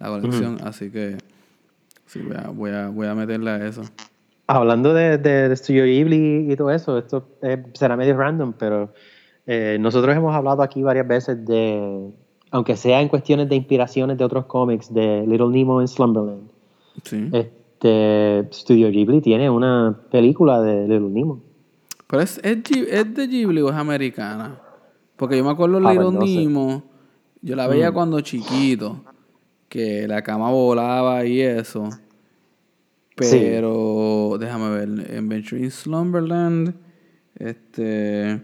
la 0.00 0.08
colección, 0.08 0.58
así 0.64 0.90
que 0.90 1.16
sí, 2.06 2.20
voy 2.20 2.36
a, 2.36 2.48
voy 2.48 2.70
a, 2.72 2.88
voy 2.88 3.06
a 3.06 3.14
meterle 3.14 3.50
a 3.50 3.66
eso. 3.66 3.82
Hablando 4.48 4.92
de, 4.92 5.18
de, 5.18 5.48
de 5.48 5.56
Studio 5.56 5.84
Ghibli 5.84 6.50
y 6.52 6.56
todo 6.56 6.70
eso, 6.72 6.98
esto 6.98 7.28
eh, 7.42 7.62
será 7.74 7.96
medio 7.96 8.16
random, 8.16 8.54
pero 8.58 8.92
eh, 9.46 9.76
nosotros 9.80 10.16
hemos 10.16 10.34
hablado 10.34 10.62
aquí 10.62 10.82
varias 10.82 11.06
veces 11.06 11.44
de, 11.46 12.10
aunque 12.50 12.76
sea 12.76 13.00
en 13.00 13.08
cuestiones 13.08 13.48
de 13.48 13.56
inspiraciones 13.56 14.16
de 14.18 14.24
otros 14.24 14.46
cómics, 14.46 14.92
de 14.92 15.24
Little 15.26 15.48
Nemo 15.48 15.80
en 15.80 15.88
Slumberland. 15.88 16.50
Sí. 17.04 17.28
Este 17.32 18.48
Studio 18.52 18.90
Ghibli 18.90 19.20
tiene 19.20 19.48
una 19.50 19.98
película 20.10 20.60
de 20.60 20.82
Little 20.88 21.10
Nemo. 21.10 21.40
Pero 22.06 22.22
es, 22.22 22.38
es, 22.42 22.58
es 22.70 23.14
de 23.14 23.26
Ghibli 23.26 23.60
o 23.60 23.68
es 23.70 23.74
americana. 23.76 24.58
Porque 25.16 25.36
yo 25.36 25.44
me 25.44 25.50
acuerdo 25.50 25.78
Ah, 25.86 25.92
Little 25.92 26.16
pues 26.18 26.30
sé. 26.30 26.36
Nemo, 26.38 26.82
yo 27.42 27.54
la 27.56 27.66
veía 27.68 27.90
Mm. 27.90 27.94
cuando 27.94 28.20
chiquito, 28.20 29.04
que 29.68 30.08
la 30.08 30.22
cama 30.22 30.50
volaba 30.50 31.24
y 31.26 31.40
eso. 31.40 31.90
Sí. 33.20 33.36
Pero 33.40 34.36
déjame 34.38 34.70
ver, 34.70 34.88
Adventure 35.18 35.60
in 35.60 35.70
Slumberland 35.70 36.74
Este. 37.34 38.40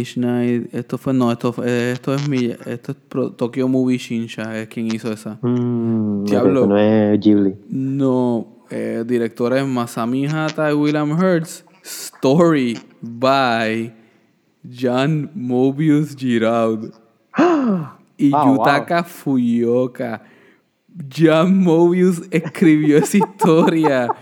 H 0.00 0.18
Night. 0.20 0.74
Esto 0.74 0.98
fue. 0.98 1.12
No, 1.12 1.30
esto, 1.30 1.52
fue- 1.52 1.66
eh, 1.68 1.92
esto 1.92 2.14
es 2.14 2.28
mi. 2.28 2.46
Esto 2.46 2.92
es 2.92 2.98
Pro- 3.08 3.30
Tokyo 3.32 3.68
Movie 3.68 3.98
Shinsha. 3.98 4.58
Es 4.58 4.68
quien 4.68 4.86
hizo 4.94 5.12
esa. 5.12 5.38
Mm, 5.42 6.24
Diablo. 6.24 6.66
no 6.66 6.78
es 6.78 7.20
Ghibli. 7.20 7.54
No. 7.68 8.46
Eh, 8.70 9.04
directores 9.06 9.66
Masami 9.66 10.26
Hata 10.26 10.70
y 10.70 10.74
William 10.74 11.10
Hertz. 11.20 11.64
Story 11.82 12.78
by 13.00 13.92
Jan 14.68 15.30
Mobius 15.34 16.14
Giraud. 16.16 16.90
y 18.16 18.30
wow. 18.30 18.56
Yutaka 18.56 19.04
Fuyoka. 19.04 20.22
Jan 21.10 21.58
Mobius 21.58 22.22
escribió 22.30 22.98
esa 22.98 23.16
historia. 23.18 24.08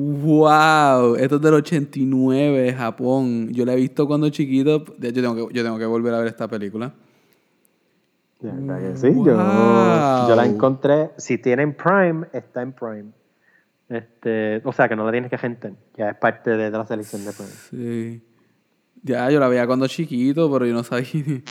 ¡Wow! 0.00 1.16
Esto 1.16 1.36
es 1.36 1.42
del 1.42 1.54
89, 1.54 2.72
Japón. 2.74 3.48
Yo 3.52 3.64
la 3.64 3.74
he 3.74 3.76
visto 3.76 4.06
cuando 4.06 4.28
chiquito. 4.30 4.84
Yo 4.98 5.12
tengo 5.12 5.48
que, 5.48 5.54
yo 5.54 5.62
tengo 5.62 5.78
que 5.78 5.86
volver 5.86 6.14
a 6.14 6.18
ver 6.18 6.28
esta 6.28 6.48
película. 6.48 6.92
Verdad 8.40 8.80
que 8.80 8.96
sí, 8.96 9.08
yo, 9.08 9.34
Wow. 9.36 10.28
yo 10.28 10.34
la 10.36 10.46
encontré. 10.46 11.10
Si 11.18 11.36
tienen 11.38 11.74
Prime, 11.74 12.26
está 12.32 12.62
en 12.62 12.72
Prime. 12.72 13.10
Este, 13.88 14.62
o 14.64 14.72
sea 14.72 14.88
que 14.88 14.96
no 14.96 15.04
la 15.04 15.10
tienes 15.12 15.30
que 15.30 15.36
gente, 15.36 15.74
ya 15.96 16.10
es 16.10 16.16
parte 16.16 16.50
de, 16.50 16.70
de 16.70 16.78
la 16.78 16.86
selección 16.86 17.24
de 17.24 17.32
Prime. 17.32 17.50
Sí. 17.70 18.22
Ya, 19.02 19.28
yo 19.30 19.40
la 19.40 19.48
veía 19.48 19.66
cuando 19.66 19.86
chiquito, 19.88 20.50
pero 20.50 20.64
yo 20.64 20.72
no 20.72 20.84
sabía 20.84 21.06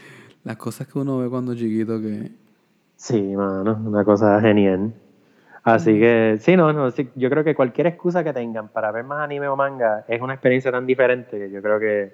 las 0.44 0.56
cosas 0.58 0.88
que 0.88 0.98
uno 0.98 1.18
ve 1.20 1.30
cuando 1.30 1.54
chiquito 1.54 2.00
que... 2.00 2.32
Sí, 2.96 3.22
mano, 3.36 3.80
una 3.86 4.04
cosa 4.06 4.40
genial. 4.42 4.94
Así 5.73 5.99
que, 5.99 6.38
sí, 6.39 6.55
no, 6.55 6.73
no, 6.73 6.91
sí, 6.91 7.10
yo 7.15 7.29
creo 7.29 7.43
que 7.43 7.55
cualquier 7.55 7.88
excusa 7.88 8.23
que 8.23 8.34
tengan 8.34 8.69
para 8.69 8.91
ver 8.91 9.03
más 9.03 9.21
anime 9.21 9.47
o 9.47 9.55
manga 9.55 10.05
es 10.08 10.21
una 10.21 10.34
experiencia 10.34 10.71
tan 10.71 10.86
diferente 10.86 11.38
que 11.38 11.51
yo 11.51 11.62
creo 11.62 11.79
que, 11.79 12.13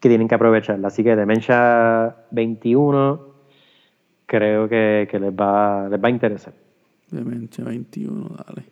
que 0.00 0.08
tienen 0.08 0.28
que 0.28 0.34
aprovecharla. 0.34 0.88
Así 0.88 1.02
que 1.02 1.16
Dementia 1.16 2.16
21 2.30 3.28
creo 4.26 4.68
que, 4.68 5.08
que 5.10 5.18
les, 5.18 5.32
va, 5.32 5.88
les 5.88 6.02
va 6.02 6.08
a 6.08 6.10
interesar. 6.10 6.52
Dementia 7.10 7.64
21, 7.64 8.36
dale. 8.46 8.64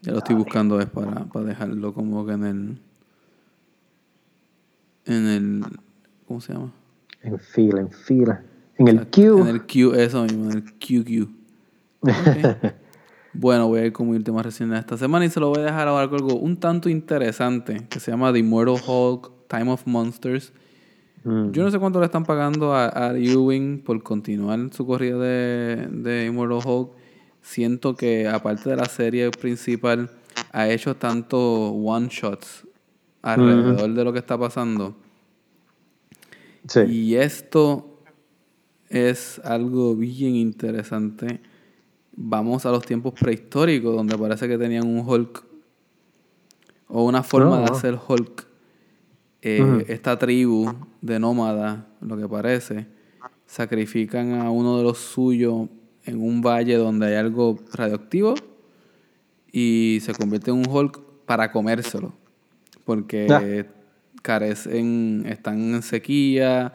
Ya 0.00 0.12
lo 0.12 0.18
estoy 0.18 0.36
buscando 0.36 0.80
es 0.80 0.86
para, 0.86 1.24
para 1.24 1.44
dejarlo 1.44 1.92
como 1.92 2.24
que 2.24 2.32
en 2.32 2.44
el... 2.44 2.78
En 5.06 5.26
el... 5.26 5.64
¿Cómo 6.26 6.40
se 6.40 6.52
llama? 6.52 6.72
En 7.22 7.38
fila, 7.38 7.80
en 7.80 7.90
fila. 7.90 8.42
En 8.76 8.86
el 8.86 9.08
queue. 9.08 9.40
En 9.40 9.48
el 9.48 9.62
Q, 9.62 9.94
eso 9.94 10.22
mismo, 10.22 10.50
en 10.50 10.58
el 10.58 10.64
QQ. 10.64 11.28
Ok. 12.00 12.12
bueno, 13.32 13.68
voy 13.68 13.80
a 13.80 13.86
ir 13.86 13.92
con 13.92 14.08
mi 14.08 14.16
última 14.16 14.42
reseña 14.42 14.74
de 14.74 14.80
esta 14.80 14.96
semana 14.96 15.24
y 15.24 15.30
se 15.30 15.40
lo 15.40 15.50
voy 15.50 15.60
a 15.60 15.64
dejar 15.64 15.88
ahora 15.88 16.08
con 16.08 16.18
algo 16.20 16.36
un 16.36 16.56
tanto 16.56 16.88
interesante 16.88 17.86
que 17.88 18.00
se 18.00 18.10
llama 18.10 18.32
The 18.32 18.38
Immortal 18.38 18.80
Hulk 18.86 19.30
Time 19.48 19.70
of 19.70 19.86
Monsters. 19.86 20.52
Mm. 21.24 21.50
Yo 21.52 21.62
no 21.62 21.70
sé 21.70 21.78
cuánto 21.78 22.00
le 22.00 22.06
están 22.06 22.24
pagando 22.24 22.74
a, 22.74 22.86
a 22.86 23.16
Ewing 23.16 23.82
por 23.84 24.02
continuar 24.02 24.58
su 24.72 24.86
corrida 24.86 25.18
de, 25.18 25.88
de 25.90 26.26
Immortal 26.26 26.60
Hulk. 26.64 26.90
Siento 27.42 27.94
que 27.94 28.28
aparte 28.28 28.70
de 28.70 28.76
la 28.76 28.86
serie 28.86 29.30
principal, 29.30 30.10
ha 30.52 30.68
hecho 30.68 30.96
tantos 30.96 31.72
one-shots 31.74 32.66
alrededor 33.22 33.92
de 33.92 34.04
lo 34.04 34.12
que 34.12 34.18
está 34.18 34.38
pasando. 34.38 34.96
Sí. 36.66 36.80
Y 36.88 37.14
esto 37.16 38.00
es 38.88 39.40
algo 39.44 39.94
bien 39.94 40.36
interesante. 40.36 41.40
Vamos 42.20 42.66
a 42.66 42.72
los 42.72 42.84
tiempos 42.84 43.14
prehistóricos, 43.14 43.94
donde 43.94 44.18
parece 44.18 44.48
que 44.48 44.58
tenían 44.58 44.86
un 44.88 45.08
Hulk 45.08 45.44
o 46.88 47.04
una 47.04 47.22
forma 47.22 47.58
Oh, 47.60 47.64
de 47.64 47.70
hacer 47.70 47.96
Hulk. 48.08 48.46
Eh, 49.42 49.84
Esta 49.86 50.18
tribu 50.18 50.72
de 51.00 51.20
nómadas, 51.20 51.78
lo 52.00 52.16
que 52.16 52.26
parece, 52.28 52.86
sacrifican 53.46 54.32
a 54.40 54.50
uno 54.50 54.78
de 54.78 54.82
los 54.82 54.98
suyos 54.98 55.68
en 56.04 56.20
un 56.20 56.40
valle 56.42 56.74
donde 56.76 57.06
hay 57.06 57.14
algo 57.14 57.56
radioactivo 57.72 58.34
y 59.52 59.98
se 60.02 60.12
convierte 60.12 60.50
en 60.50 60.56
un 60.56 60.68
Hulk 60.68 61.00
para 61.24 61.52
comérselo. 61.52 62.14
Porque 62.84 63.26
Ah. 63.30 63.72
carecen, 64.22 65.22
están 65.28 65.74
en 65.74 65.82
sequía, 65.82 66.72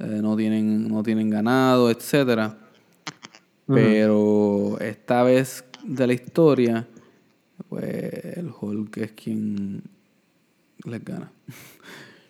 eh, 0.00 0.18
no, 0.20 0.34
tienen, 0.36 0.88
no 0.88 1.02
tienen 1.04 1.30
ganado, 1.30 1.90
etcétera. 1.90 2.58
Pero 3.74 4.78
esta 4.80 5.22
vez 5.22 5.64
de 5.84 6.06
la 6.06 6.12
historia, 6.12 6.86
pues 7.68 7.84
el 8.36 8.50
Hulk 8.58 8.96
es 8.98 9.12
quien 9.12 9.82
les 10.84 11.04
gana. 11.04 11.30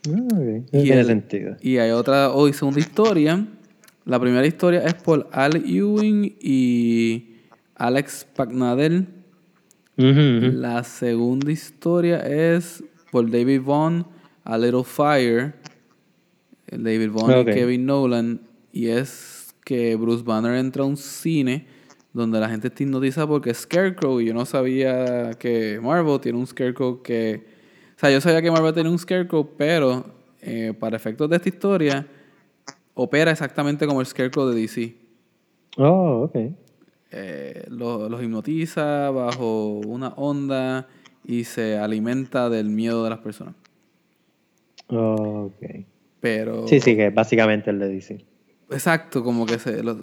Ah. 0.09 0.39
Y 0.73 0.83
Tiene 0.83 1.01
el- 1.01 1.07
sentido. 1.07 1.57
Y 1.61 1.77
hay 1.79 1.91
otra, 1.91 2.31
hoy 2.31 2.53
segunda 2.53 2.81
historia. 2.81 3.47
La 4.05 4.19
primera 4.19 4.47
historia 4.47 4.83
es 4.85 4.95
por 4.95 5.29
Al 5.33 5.57
Ewing 5.57 6.37
y 6.41 7.37
Alex 7.77 8.27
Pagnadel. 8.35 9.07
La 9.97 10.83
segunda 10.85 11.53
historia 11.53 12.21
es 12.21 12.83
por 13.11 13.31
David 13.31 13.61
Vaughn, 13.63 14.07
A 14.45 14.57
Little 14.57 14.85
Fire. 14.85 15.53
David 16.71 17.11
Vaughn 17.11 17.41
y 17.43 17.45
Kevin 17.53 17.85
Nolan. 17.87 18.41
Y 18.73 18.87
es 18.89 19.40
que 19.71 19.95
Bruce 19.95 20.25
Banner 20.25 20.57
entra 20.57 20.83
a 20.83 20.87
un 20.87 20.97
cine 20.97 21.65
donde 22.13 22.41
la 22.41 22.49
gente 22.49 22.67
está 22.67 22.83
hipnotizada 22.83 23.29
porque 23.29 23.55
Scarecrow, 23.55 24.21
y 24.21 24.27
yo 24.27 24.35
no 24.35 24.45
sabía 24.45 25.31
que 25.39 25.79
Marvel 25.81 26.19
tiene 26.21 26.39
un 26.39 26.47
Scarecrow 26.49 27.03
que... 27.03 27.47
O 27.97 28.01
sea, 28.01 28.11
yo 28.11 28.21
sabía 28.21 28.43
que 28.43 28.51
Marvel 28.51 28.75
tenía 28.75 28.91
un 28.91 28.99
Scarecrow, 28.99 29.49
pero 29.57 30.07
eh, 30.41 30.75
para 30.77 30.97
efectos 30.97 31.31
de 31.31 31.37
esta 31.37 31.49
historia, 31.49 32.05
opera 32.95 33.31
exactamente 33.31 33.87
como 33.87 34.01
el 34.01 34.09
Scarecrow 34.09 34.49
de 34.49 34.61
DC. 34.61 34.97
Oh, 35.77 36.23
ok. 36.25 36.37
Eh, 37.13 37.65
lo- 37.69 38.09
los 38.09 38.21
hipnotiza 38.21 39.11
bajo 39.11 39.75
una 39.87 40.09
onda 40.17 40.89
y 41.25 41.45
se 41.45 41.79
alimenta 41.79 42.51
del 42.51 42.71
miedo 42.71 43.05
de 43.05 43.11
las 43.11 43.21
personas. 43.21 43.55
Oh, 44.89 45.53
ok. 45.55 45.85
Pero... 46.19 46.67
Sí, 46.67 46.81
sí, 46.81 46.97
que 46.97 47.11
básicamente 47.11 47.71
el 47.71 47.79
de 47.79 47.89
DC. 47.89 48.25
Exacto, 48.71 49.23
como 49.25 49.47
que 49.47 49.59
se... 49.59 49.83
los- 49.83 49.99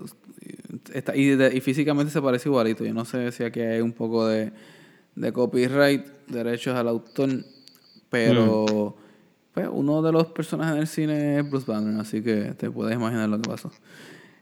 está, 0.94 1.16
y, 1.16 1.28
de- 1.30 1.56
y 1.56 1.62
físicamente 1.62 2.12
se 2.12 2.22
parece 2.22 2.50
igualito. 2.50 2.86
Yo 2.86 2.94
no 2.94 3.06
sé 3.06 3.32
si 3.32 3.44
aquí 3.44 3.60
hay 3.62 3.82
un 3.82 3.94
poco 3.94 4.28
de, 4.28 4.52
de 5.16 5.32
copyright, 5.34 6.06
derechos 6.28 6.76
al 6.76 6.88
autor, 6.88 7.30
pero 8.10 8.96
pues, 9.54 9.68
uno 9.72 10.02
de 10.02 10.12
los 10.12 10.28
personajes 10.28 10.74
en 10.76 10.82
el 10.82 10.88
cine 10.88 11.40
es 11.40 11.50
Bruce 11.50 11.70
Banner, 11.70 12.00
así 12.00 12.22
que 12.22 12.54
te 12.58 12.70
puedes 12.70 12.96
imaginar 12.96 13.28
lo 13.30 13.42
que 13.42 13.50
pasó. 13.50 13.72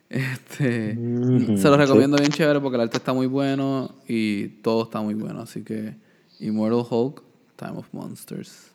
Este, 0.10 0.98
Ujú, 0.98 1.58
se 1.58 1.68
los 1.68 1.78
recomiendo 1.78 2.18
bien 2.18 2.32
chévere 2.32 2.60
porque 2.60 2.76
el 2.76 2.82
arte 2.82 2.98
está 2.98 3.12
muy 3.14 3.26
bueno 3.28 3.96
y 4.08 4.48
todo 4.62 4.84
está 4.84 5.02
muy 5.02 5.16
bueno, 5.16 5.42
así 5.42 5.64
que 5.64 5.96
Immortal 6.40 6.86
Hulk, 6.90 7.24
Time 7.56 7.78
of 7.78 7.88
Monsters. 7.92 8.72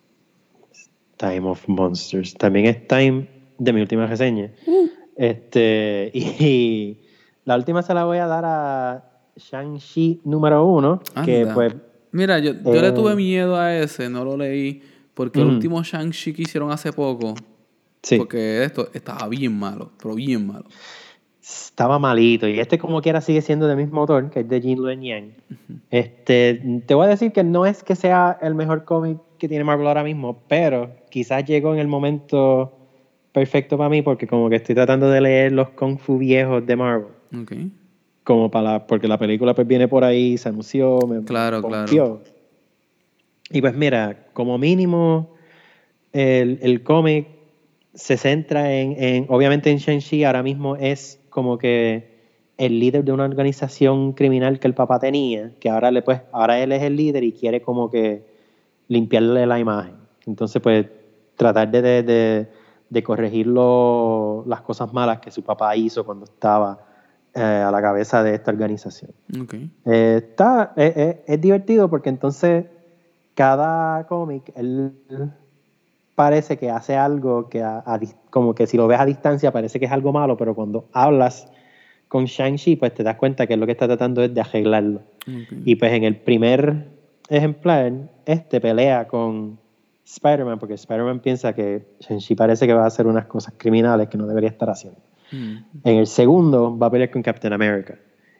Time 1.16 1.40
of 1.48 1.66
Monsters. 1.68 2.34
También 2.34 2.66
es 2.66 2.88
Time 2.88 3.28
de 3.58 3.72
mi 3.72 3.80
última 3.82 4.06
reseña. 4.06 4.50
Este, 5.20 6.11
y, 6.14 6.96
la 7.44 7.56
última 7.56 7.83
se 7.83 7.92
la 7.92 8.04
voy 8.06 8.16
a 8.16 8.26
dar 8.26 8.44
a 8.46 9.04
Shang-Chi 9.37 10.22
número 10.24 10.64
uno, 10.64 11.02
que 11.26 11.46
pues 11.52 11.74
Mira, 12.12 12.38
yo, 12.38 12.52
yo 12.54 12.80
le 12.80 12.88
Eh. 12.88 12.92
tuve 12.92 13.14
miedo 13.14 13.56
a 13.56 13.76
ese, 13.76 14.09
no 14.09 14.24
lo 14.24 14.37
leí, 14.38 14.83
porque 15.12 15.40
el 15.40 15.46
último 15.48 15.83
Shang-Chi 15.83 16.33
que 16.33 16.42
hicieron 16.42 16.72
hace 16.72 16.90
poco, 16.92 17.35
sí, 18.02 18.16
porque 18.16 18.64
esto 18.64 18.88
estaba 18.94 19.28
bien 19.28 19.52
malo, 19.59 19.90
pero 20.00 20.14
bien 20.14 20.46
malo. 20.46 20.64
estaba 21.42 21.98
malito. 21.98 22.48
Y 22.48 22.59
este 22.59 22.78
como 22.78 23.02
quiera 23.02 23.20
sigue 23.20 23.42
siendo 23.42 23.66
del 23.66 23.76
mismo 23.76 24.00
autor, 24.00 24.30
que 24.30 24.40
es 24.40 24.48
de 24.48 24.61
Jin 24.61 24.78
Luen 24.78 25.02
Yang. 25.02 25.35
Este, 25.90 26.83
te 26.87 26.94
voy 26.94 27.06
a 27.06 27.11
decir 27.11 27.33
que 27.33 27.44
no 27.44 27.66
es 27.66 27.83
que 27.83 27.94
sea 27.94 28.38
el 28.40 28.54
mejor 28.54 28.85
cómic 28.85 29.18
que 29.38 29.48
tiene 29.48 29.64
Marvel 29.64 29.87
ahora 29.87 30.02
mismo, 30.04 30.42
pero 30.48 30.90
quizás 31.11 31.44
llegó 31.44 31.74
en 31.74 31.80
el 31.80 31.88
momento 31.88 32.79
perfecto 33.32 33.76
para 33.78 33.88
mí, 33.90 34.02
porque 34.02 34.26
como 34.26 34.48
que 34.50 34.56
estoy 34.56 34.74
tratando 34.74 35.08
de 35.10 35.20
leer 35.20 35.52
los 35.52 35.70
Kung 35.70 35.98
Fu 35.98 36.18
viejos 36.18 36.64
de 36.66 36.76
Marvel. 36.76 37.08
Ok. 37.42 37.52
como 38.22 38.50
para 38.50 38.72
la- 38.72 38.86
porque 38.86 39.08
la 39.08 39.18
película 39.18 39.54
pues 39.54 39.66
viene 39.66 39.88
por 39.88 40.04
ahí, 40.04 40.36
se 40.38 40.48
anunció, 40.48 41.00
me 41.08 41.24
Claro, 41.24 41.62
claro. 41.62 42.20
Y 43.50 43.60
pues 43.60 43.74
mira, 43.74 44.26
como 44.32 44.56
mínimo 44.58 45.30
el, 46.12 46.58
el 46.62 46.82
cómic 46.84 47.26
se 47.94 48.16
centra 48.16 48.72
en, 48.72 48.94
en- 49.02 49.26
obviamente 49.28 49.70
en 49.70 49.78
Shang-Chi 49.78 50.22
ahora 50.24 50.42
mismo 50.44 50.76
es 50.76 51.18
como 51.30 51.58
que 51.58 52.20
el 52.56 52.78
líder 52.78 53.02
de 53.04 53.10
una 53.12 53.24
organización 53.24 54.12
criminal 54.12 54.60
que 54.60 54.68
el 54.68 54.74
papá 54.74 55.00
tenía, 55.00 55.52
que 55.58 55.68
ahora 55.70 55.90
le 55.90 56.02
pues 56.02 56.20
ahora 56.30 56.60
él 56.62 56.70
es 56.72 56.82
el 56.82 56.94
líder 56.96 57.24
y 57.24 57.32
quiere 57.32 57.62
como 57.62 57.90
que 57.90 58.22
limpiarle 58.88 59.46
la 59.46 59.58
imagen. 59.58 59.94
Entonces 60.26 60.60
pues 60.62 60.86
tratar 61.36 61.70
de, 61.70 61.82
de, 61.82 62.02
de- 62.02 62.46
de 62.90 63.03
corregir 63.03 63.46
lo- 63.46 64.44
las 64.46 64.61
cosas 64.62 64.92
malas 64.92 65.20
que 65.20 65.31
su 65.31 65.42
papá 65.42 65.74
hizo 65.76 66.05
cuando 66.05 66.24
estaba 66.24 66.79
eh, 67.33 67.40
a 67.40 67.70
la 67.70 67.81
cabeza 67.81 68.22
de 68.24 68.35
esta 68.35 68.50
organización. 68.50 69.12
Eh, 69.87 70.16
está, 70.24 70.72
es, 70.76 71.16
es- 71.26 71.40
divertido 71.40 71.88
porque 71.88 72.09
entonces 72.09 72.66
cada 73.35 74.05
cómic 74.09 74.53
él 74.57 74.92
parece 76.14 76.59
que 76.59 76.68
hace 76.70 76.96
algo 76.96 77.48
que 77.48 77.62
a- 77.62 77.83
a 77.87 77.98
dis- 77.98 78.16
como 78.31 78.55
que 78.55 78.66
si 78.66 78.76
lo 78.76 78.87
ves 78.88 78.98
a 79.00 79.07
distancia 79.07 79.53
parece 79.53 79.79
que 79.79 79.87
es 79.87 79.92
algo 79.92 80.12
malo, 80.12 80.37
pero 80.37 80.55
cuando 80.55 80.87
hablas 80.92 81.48
con 82.09 82.24
Shang-Chi, 82.24 82.74
pues 82.76 82.92
te 82.92 83.05
das 83.05 83.14
cuenta 83.16 83.46
que 83.46 83.57
lo 83.57 83.64
que 83.66 83.72
está 83.72 83.87
tratando 83.87 84.22
es 84.24 84.35
de 84.35 84.40
arreglarlo. 84.40 85.03
Y 85.64 85.76
pues 85.76 85.92
en 85.92 86.03
el 86.05 86.16
primer 86.16 86.88
ejemplar, 87.29 87.92
este 88.26 88.61
pelea 88.61 89.07
con 89.07 89.59
Spider-Man, 90.12 90.58
porque 90.58 90.74
Spider-Man 90.74 91.20
piensa 91.20 91.52
que 91.54 91.84
Shang-Chi 92.00 92.34
parece 92.34 92.66
que 92.66 92.72
va 92.74 92.84
a 92.84 92.86
hacer 92.86 93.06
unas 93.06 93.26
cosas 93.26 93.54
criminales 93.56 94.08
que 94.08 94.18
no 94.18 94.26
debería 94.26 94.50
estar 94.50 94.68
haciendo. 94.70 95.00
Mm. 95.32 95.56
En 95.84 95.96
el 95.98 96.06
segundo 96.06 96.76
va 96.76 96.88
a 96.88 96.90
pelear 96.90 97.10
con 97.10 97.22
Captain 97.22 97.52
America. 97.52 97.98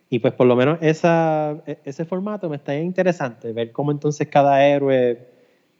Y 0.09 0.19
pues 0.19 0.33
por 0.35 0.47
lo 0.49 0.57
menos 0.57 0.79
esa, 0.81 1.57
e- 1.67 1.79
ese 1.85 2.05
formato 2.05 2.49
me 2.49 2.57
está 2.57 2.77
interesante, 2.77 3.53
ver 3.53 3.71
cómo 3.71 3.93
entonces 3.93 4.27
cada 4.29 4.67
héroe 4.67 5.29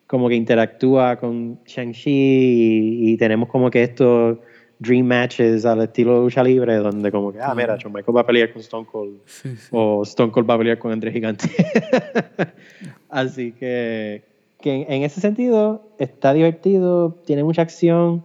como 0.07 0.29
que 0.29 0.35
interactúa 0.37 1.17
con 1.17 1.59
Shang-Chi 1.65 2.11
y, 2.11 3.13
y 3.13 3.17
tenemos 3.17 3.49
como 3.49 3.71
que 3.71 3.83
estos 3.83 4.39
dream 4.79 5.05
matches 5.07 5.67
al 5.67 5.83
estilo 5.83 6.23
lucha 6.23 6.43
libre 6.43 6.77
donde 6.77 7.11
como 7.13 7.33
que, 7.33 7.41
ah, 7.41 7.55
mira, 7.55 7.77
Shawn 7.77 7.93
Michaels 7.93 8.17
va 8.17 8.21
a 8.23 8.27
pelear 8.27 8.53
con 8.53 8.61
Stone 8.63 8.87
Cold 8.91 9.19
Sí, 9.27 9.55
sí. 9.57 9.69
o 9.73 10.03
Stone 10.05 10.33
Cold 10.33 10.49
va 10.49 10.55
a 10.55 10.59
pelear 10.59 10.79
con 10.79 10.91
André 10.93 11.13
Gigante. 11.13 11.49
Así 13.09 13.53
que, 13.53 14.23
que 14.61 14.87
en, 14.89 15.03
ese 15.03 15.21
sentido 15.21 15.83
está 15.99 16.33
divertido, 16.33 17.17
tiene 17.27 17.45
mucha 17.45 17.63
acción 17.63 18.25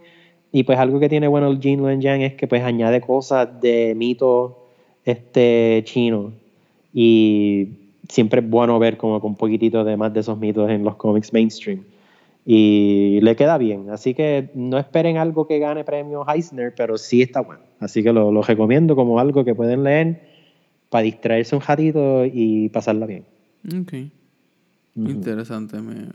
y 0.52 0.62
pues 0.62 0.78
algo 0.78 1.00
que 1.00 1.08
tiene 1.08 1.28
bueno 1.28 1.48
el 1.48 1.60
Jin 1.60 1.80
Luen 1.80 2.00
Yang 2.00 2.22
es 2.22 2.34
que 2.34 2.46
pues 2.46 2.62
añade 2.62 3.00
cosas 3.00 3.60
de 3.60 3.94
mito 3.94 4.66
este 5.04 5.82
chino. 5.84 6.32
Y 6.94 7.68
siempre 8.08 8.40
es 8.40 8.48
bueno 8.48 8.78
ver 8.78 8.96
como 8.96 9.20
con 9.20 9.32
un 9.32 9.36
poquitito 9.36 9.84
de 9.84 9.96
más 9.96 10.12
de 10.14 10.20
esos 10.20 10.38
mitos 10.38 10.70
en 10.70 10.84
los 10.84 10.96
cómics 10.96 11.32
mainstream. 11.32 11.84
Y 12.44 13.18
le 13.22 13.34
queda 13.34 13.58
bien, 13.58 13.90
así 13.90 14.14
que 14.14 14.50
no 14.54 14.78
esperen 14.78 15.16
algo 15.16 15.48
que 15.48 15.58
gane 15.58 15.82
premio 15.82 16.24
Eisner, 16.28 16.72
pero 16.76 16.96
sí 16.96 17.20
está 17.20 17.40
bueno, 17.40 17.62
así 17.80 18.04
que 18.04 18.12
lo, 18.12 18.30
lo 18.30 18.40
recomiendo 18.40 18.94
como 18.94 19.18
algo 19.18 19.44
que 19.44 19.52
pueden 19.52 19.82
leer 19.82 20.20
para 20.88 21.02
distraerse 21.02 21.56
un 21.56 21.62
ratito 21.62 22.24
y 22.24 22.68
pasarla 22.68 23.06
bien. 23.06 23.24
Interesante. 24.96 25.80
Me... 25.80 26.08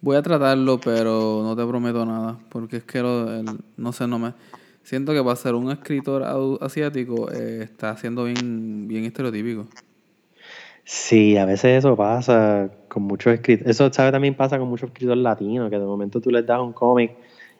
Voy 0.00 0.16
a 0.16 0.22
tratarlo, 0.22 0.80
pero 0.80 1.40
no 1.42 1.56
te 1.56 1.66
prometo 1.66 2.04
nada. 2.04 2.38
Porque 2.50 2.76
es 2.78 2.84
que 2.84 3.00
lo, 3.00 3.32
el- 3.34 3.58
no 3.76 3.92
sé, 3.92 4.06
no 4.06 4.18
me. 4.18 4.34
Siento 4.82 5.12
que 5.12 5.22
para 5.22 5.36
ser 5.36 5.54
un 5.54 5.70
escritor 5.70 6.22
asiático 6.60 7.30
eh, 7.30 7.62
está 7.62 7.96
siendo 7.96 8.24
bien, 8.24 8.88
bien 8.88 9.04
estereotípico. 9.04 9.66
Sí, 10.84 11.36
a 11.36 11.44
veces 11.44 11.78
eso 11.80 11.96
pasa 11.96 12.70
con 12.88 13.02
muchos 13.02 13.34
escritores. 13.34 13.70
Eso, 13.76 13.92
¿sabes? 13.92 14.12
También 14.12 14.34
pasa 14.34 14.58
con 14.58 14.68
muchos 14.68 14.88
escritores 14.88 15.22
latinos, 15.22 15.68
que 15.68 15.78
de 15.78 15.84
momento 15.84 16.20
tú 16.20 16.30
les 16.30 16.46
das 16.46 16.60
un 16.60 16.72
cómic 16.72 17.12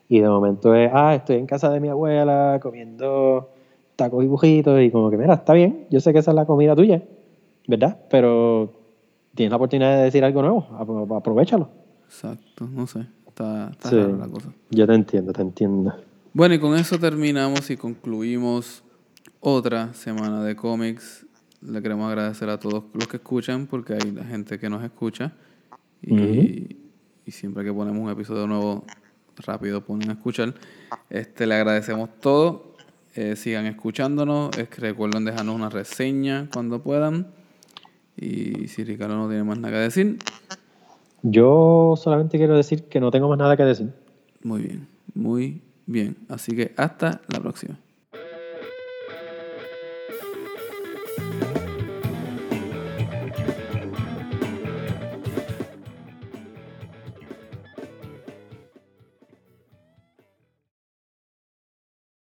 y 0.09 0.21
de 0.21 0.29
momento 0.29 0.75
es, 0.75 0.91
ah, 0.95 1.15
estoy 1.15 1.37
en 1.37 1.47
casa 1.47 1.69
de 1.71 1.81
mi 1.81 1.89
abuela 1.89 2.59
comiendo 2.63 3.51
tacos 3.97 4.25
y 4.25 4.27
bujitos 4.29 4.81
y 4.81 4.91
como 4.91 5.11
que, 5.11 5.19
mira, 5.19 5.35
está 5.35 5.53
bien, 5.53 5.87
yo 5.91 6.01
sé 6.01 6.13
que 6.15 6.21
esa 6.21 6.31
es 6.31 6.35
la 6.37 6.47
comida 6.47 6.75
tuya, 6.75 7.03
¿verdad? 7.67 7.99
Pero 8.09 8.73
tienes 9.35 9.51
la 9.51 9.57
oportunidad 9.57 9.97
de 9.99 10.05
decir 10.05 10.25
algo 10.25 10.43
nuevo, 10.43 10.67
apro- 10.73 11.17
aprovechalo. 11.17 11.71
Exacto, 12.07 12.67
no 12.67 12.87
sé. 12.87 13.07
Está, 13.27 13.71
está 13.71 13.91
Sí. 13.91 13.97
rara 13.97 14.17
la 14.17 14.27
cosa. 14.29 14.49
Yo 14.71 14.87
te 14.87 14.95
entiendo, 14.95 15.33
te 15.33 15.43
entiendo. 15.43 15.95
Bueno, 16.33 16.55
y 16.55 16.59
con 16.59 16.77
eso 16.77 16.99
terminamos 16.99 17.71
y 17.71 17.77
concluimos 17.77 18.83
otra 19.41 19.93
semana 19.95 20.43
de 20.43 20.57
cómics. 20.57 21.25
Le 21.61 21.81
queremos 21.83 22.09
agradecer 22.09 22.49
a 22.51 22.59
todos 22.59 22.85
los 22.95 23.07
que 23.09 23.17
escuchan, 23.19 23.67
porque 23.67 23.95
hay 23.95 24.11
la 24.12 24.25
gente 24.25 24.59
que 24.59 24.69
nos 24.71 24.83
escucha. 24.85 25.33
Y 26.03 26.77
siempre 27.31 27.64
que 27.64 27.73
ponemos 27.73 28.01
un 28.03 28.11
episodio 28.11 28.47
nuevo, 28.47 28.85
rápido 29.45 29.85
ponen 29.85 30.11
a 30.11 30.12
escuchar. 30.14 30.55
Este, 31.11 31.47
le 31.47 31.55
agradecemos 31.55 32.09
todo. 32.21 32.75
Eh, 33.14 33.37
sigan 33.37 33.67
escuchándonos. 33.67 34.57
Es 34.59 34.69
que 34.69 34.81
recuerden 34.81 35.25
dejarnos 35.25 35.55
una 35.55 35.69
reseña 35.69 36.49
cuando 36.53 36.83
puedan. 36.83 37.27
Y 38.21 38.69
si 38.69 38.85
Ricardo 38.85 39.17
no 39.17 39.29
tiene 39.29 39.45
más 39.45 39.59
nada 39.59 39.75
que 39.75 39.81
decir, 39.81 40.19
Yo 41.23 41.95
solamente 41.97 42.39
quiero 42.39 42.57
decir 42.57 42.85
que 42.85 43.01
no 43.01 43.11
tengo 43.11 43.29
más 43.29 43.39
nada 43.39 43.57
que 43.57 43.63
decir. 43.65 43.93
muy 44.43 44.63
bien, 44.63 44.89
muy 45.15 45.63
bien. 45.87 46.17
Así 46.29 46.55
que 46.55 46.73
hasta 46.77 47.21
la 47.29 47.41
próxima. 47.41 47.79